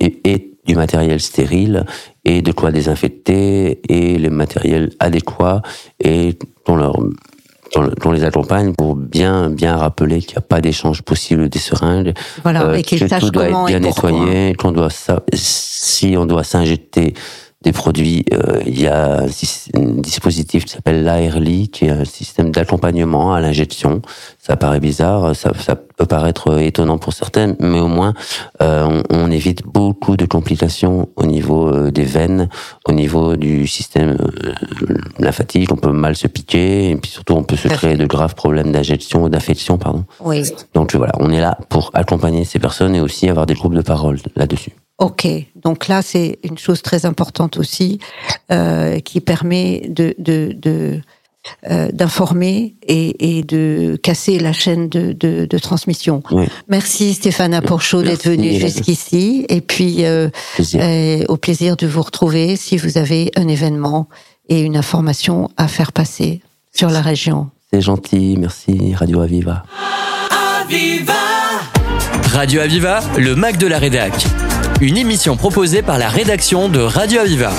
et, 0.00 0.20
et 0.24 0.50
du 0.66 0.74
matériel 0.74 1.20
stérile 1.20 1.84
et 2.24 2.42
de 2.42 2.50
quoi 2.50 2.72
désinfecter 2.72 3.80
et 3.88 4.18
le 4.18 4.30
matériel 4.30 4.90
adéquat 4.98 5.62
et 6.02 6.36
qu'on 6.66 6.76
leur 6.76 6.96
qu'on 8.00 8.12
les 8.12 8.24
accompagne 8.24 8.74
pour 8.74 8.96
bien 8.96 9.50
bien 9.50 9.76
rappeler 9.76 10.20
qu'il 10.20 10.32
n'y 10.32 10.38
a 10.38 10.42
pas 10.42 10.60
d'échange 10.60 11.02
possible 11.02 11.48
des 11.48 11.58
seringues, 11.58 12.14
Voilà, 12.42 12.64
euh, 12.64 12.74
et 12.74 12.82
qu'ils 12.82 13.00
que 13.00 13.08
sachent 13.08 13.22
tout 13.22 13.30
doit 13.30 13.46
comment 13.46 13.68
être 13.68 13.78
bien 13.78 13.80
nettoyé, 13.80 14.54
qu'on 14.54 14.72
doit 14.72 14.88
si 15.32 16.14
on 16.16 16.26
doit 16.26 16.44
s'injecter 16.44 17.14
des 17.64 17.72
produits. 17.72 18.24
Euh, 18.32 18.60
il 18.66 18.80
y 18.80 18.86
a 18.86 19.22
un, 19.22 20.00
dispositif 20.00 20.66
qui 20.66 20.72
s'appelle 20.72 21.02
l'ARLI, 21.02 21.68
qui 21.68 21.86
est 21.86 21.90
un 21.90 22.04
système 22.04 22.50
d'accompagnement 22.50 23.34
à 23.34 23.40
l'injection. 23.40 24.02
Ça 24.38 24.56
paraît 24.56 24.80
bizarre, 24.80 25.34
ça, 25.34 25.52
ça, 25.58 25.74
peut 25.74 26.06
paraître 26.06 26.60
étonnant 26.60 26.98
pour 26.98 27.12
certains, 27.12 27.54
mais 27.60 27.78
au 27.78 27.86
moins 27.86 28.14
euh, 28.60 29.02
on, 29.10 29.16
on, 29.16 29.30
évite 29.30 29.62
beaucoup 29.64 30.16
de 30.16 30.26
complications 30.26 31.08
au 31.14 31.24
niveau 31.24 31.68
euh, 31.68 31.90
des 31.92 32.02
veines, 32.02 32.48
au 32.86 32.92
niveau 32.92 33.36
du 33.36 33.66
système 33.66 34.16
lymphatique. 35.18 35.72
On 35.72 35.76
peut 35.76 35.92
mal 35.92 36.16
se 36.16 36.26
piquer, 36.26 36.90
et 36.90 36.96
puis 36.96 37.10
surtout 37.10 37.34
on 37.34 37.44
peut 37.44 37.56
se 37.56 37.68
créer 37.68 37.96
de 37.96 38.06
graves 38.06 38.34
problèmes 38.34 38.72
d'injection 38.72 39.22
ou 39.22 39.28
d'infection, 39.28 39.78
pardon. 39.78 40.04
Oui. 40.20 40.42
Donc 40.74 40.94
voilà, 40.94 41.12
on 41.20 41.30
est 41.30 41.40
là 41.40 41.56
pour 41.68 41.90
accompagner 41.94 42.44
ces 42.44 42.58
personnes 42.58 42.94
et 42.94 43.00
aussi 43.00 43.28
avoir 43.28 43.46
des 43.46 43.54
groupes 43.54 43.74
de 43.74 43.82
parole 43.82 44.18
là-dessus. 44.36 44.72
Ok, 44.98 45.26
donc 45.56 45.88
là 45.88 46.02
c'est 46.02 46.38
une 46.44 46.56
chose 46.56 46.80
très 46.80 47.04
importante 47.04 47.56
aussi 47.56 47.98
euh, 48.52 49.00
qui 49.00 49.20
permet 49.20 49.86
de, 49.88 50.14
de, 50.18 50.52
de 50.56 51.00
euh, 51.70 51.90
d'informer 51.92 52.74
et, 52.86 53.38
et, 53.38 53.42
de 53.42 53.98
casser 54.02 54.38
la 54.38 54.54
chaîne 54.54 54.88
de, 54.88 55.12
de, 55.12 55.44
de 55.44 55.58
transmission. 55.58 56.22
Oui. 56.30 56.46
Merci 56.68 57.12
Stéphane 57.12 57.52
Aporchaud 57.52 58.02
d'être 58.02 58.26
venu 58.26 58.58
jusqu'ici 58.58 59.44
et 59.50 59.60
puis 59.60 60.06
euh, 60.06 60.30
euh, 60.74 61.24
au 61.28 61.36
plaisir 61.36 61.76
de 61.76 61.86
vous 61.86 62.00
retrouver 62.00 62.56
si 62.56 62.78
vous 62.78 62.96
avez 62.96 63.30
un 63.36 63.46
événement 63.46 64.08
et 64.48 64.62
une 64.62 64.76
information 64.76 65.50
à 65.58 65.68
faire 65.68 65.92
passer 65.92 66.40
sur 66.74 66.88
la 66.88 67.02
région. 67.02 67.50
C'est 67.70 67.82
gentil, 67.82 68.36
merci 68.38 68.94
Radio 68.94 69.20
Aviva. 69.20 69.64
Aviva 70.62 71.12
Radio 72.32 72.62
Aviva, 72.62 73.00
le 73.18 73.34
Mac 73.34 73.58
de 73.58 73.66
la 73.66 73.78
Rédac 73.78 74.14
une 74.80 74.96
émission 74.96 75.36
proposée 75.36 75.82
par 75.82 75.98
la 75.98 76.08
rédaction 76.08 76.68
de 76.68 76.80
Radio 76.80 77.20
Aviva. 77.20 77.52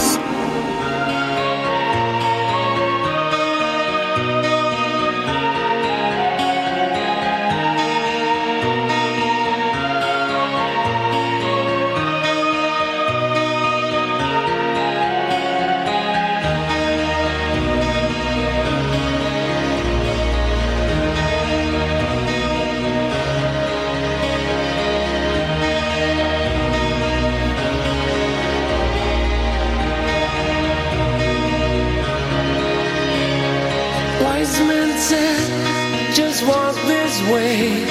always 34.46 34.60
meant. 34.68 36.16
Just 36.16 36.46
walk 36.48 36.76
this 36.88 37.22
way 37.32 37.86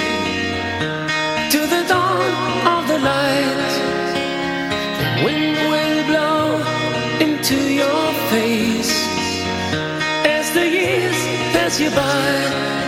to 1.50 1.58
the 1.58 1.84
dawn 1.88 2.30
of 2.74 2.88
the 2.88 2.98
light. 2.98 3.72
The 4.98 5.24
wind 5.24 5.56
will 5.70 6.04
blow 6.06 6.62
into 7.20 7.56
your 7.74 8.12
face 8.30 8.92
as 10.24 10.52
the 10.54 10.66
years 10.66 11.16
pass 11.52 11.80
you 11.80 11.90
by. 11.90 12.83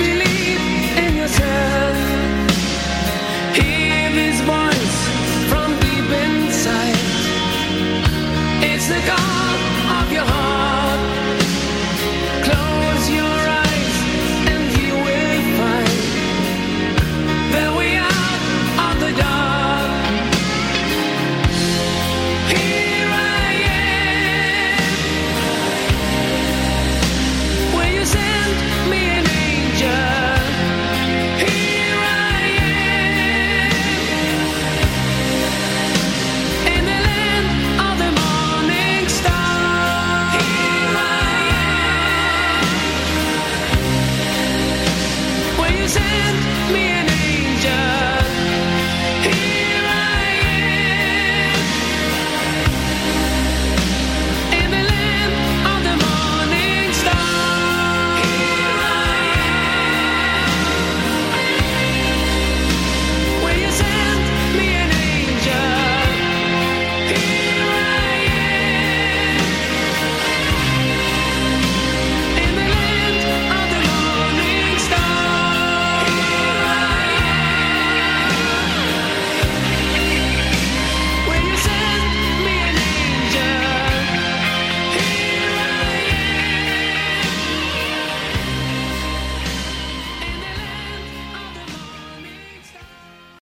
believe. 0.00 0.29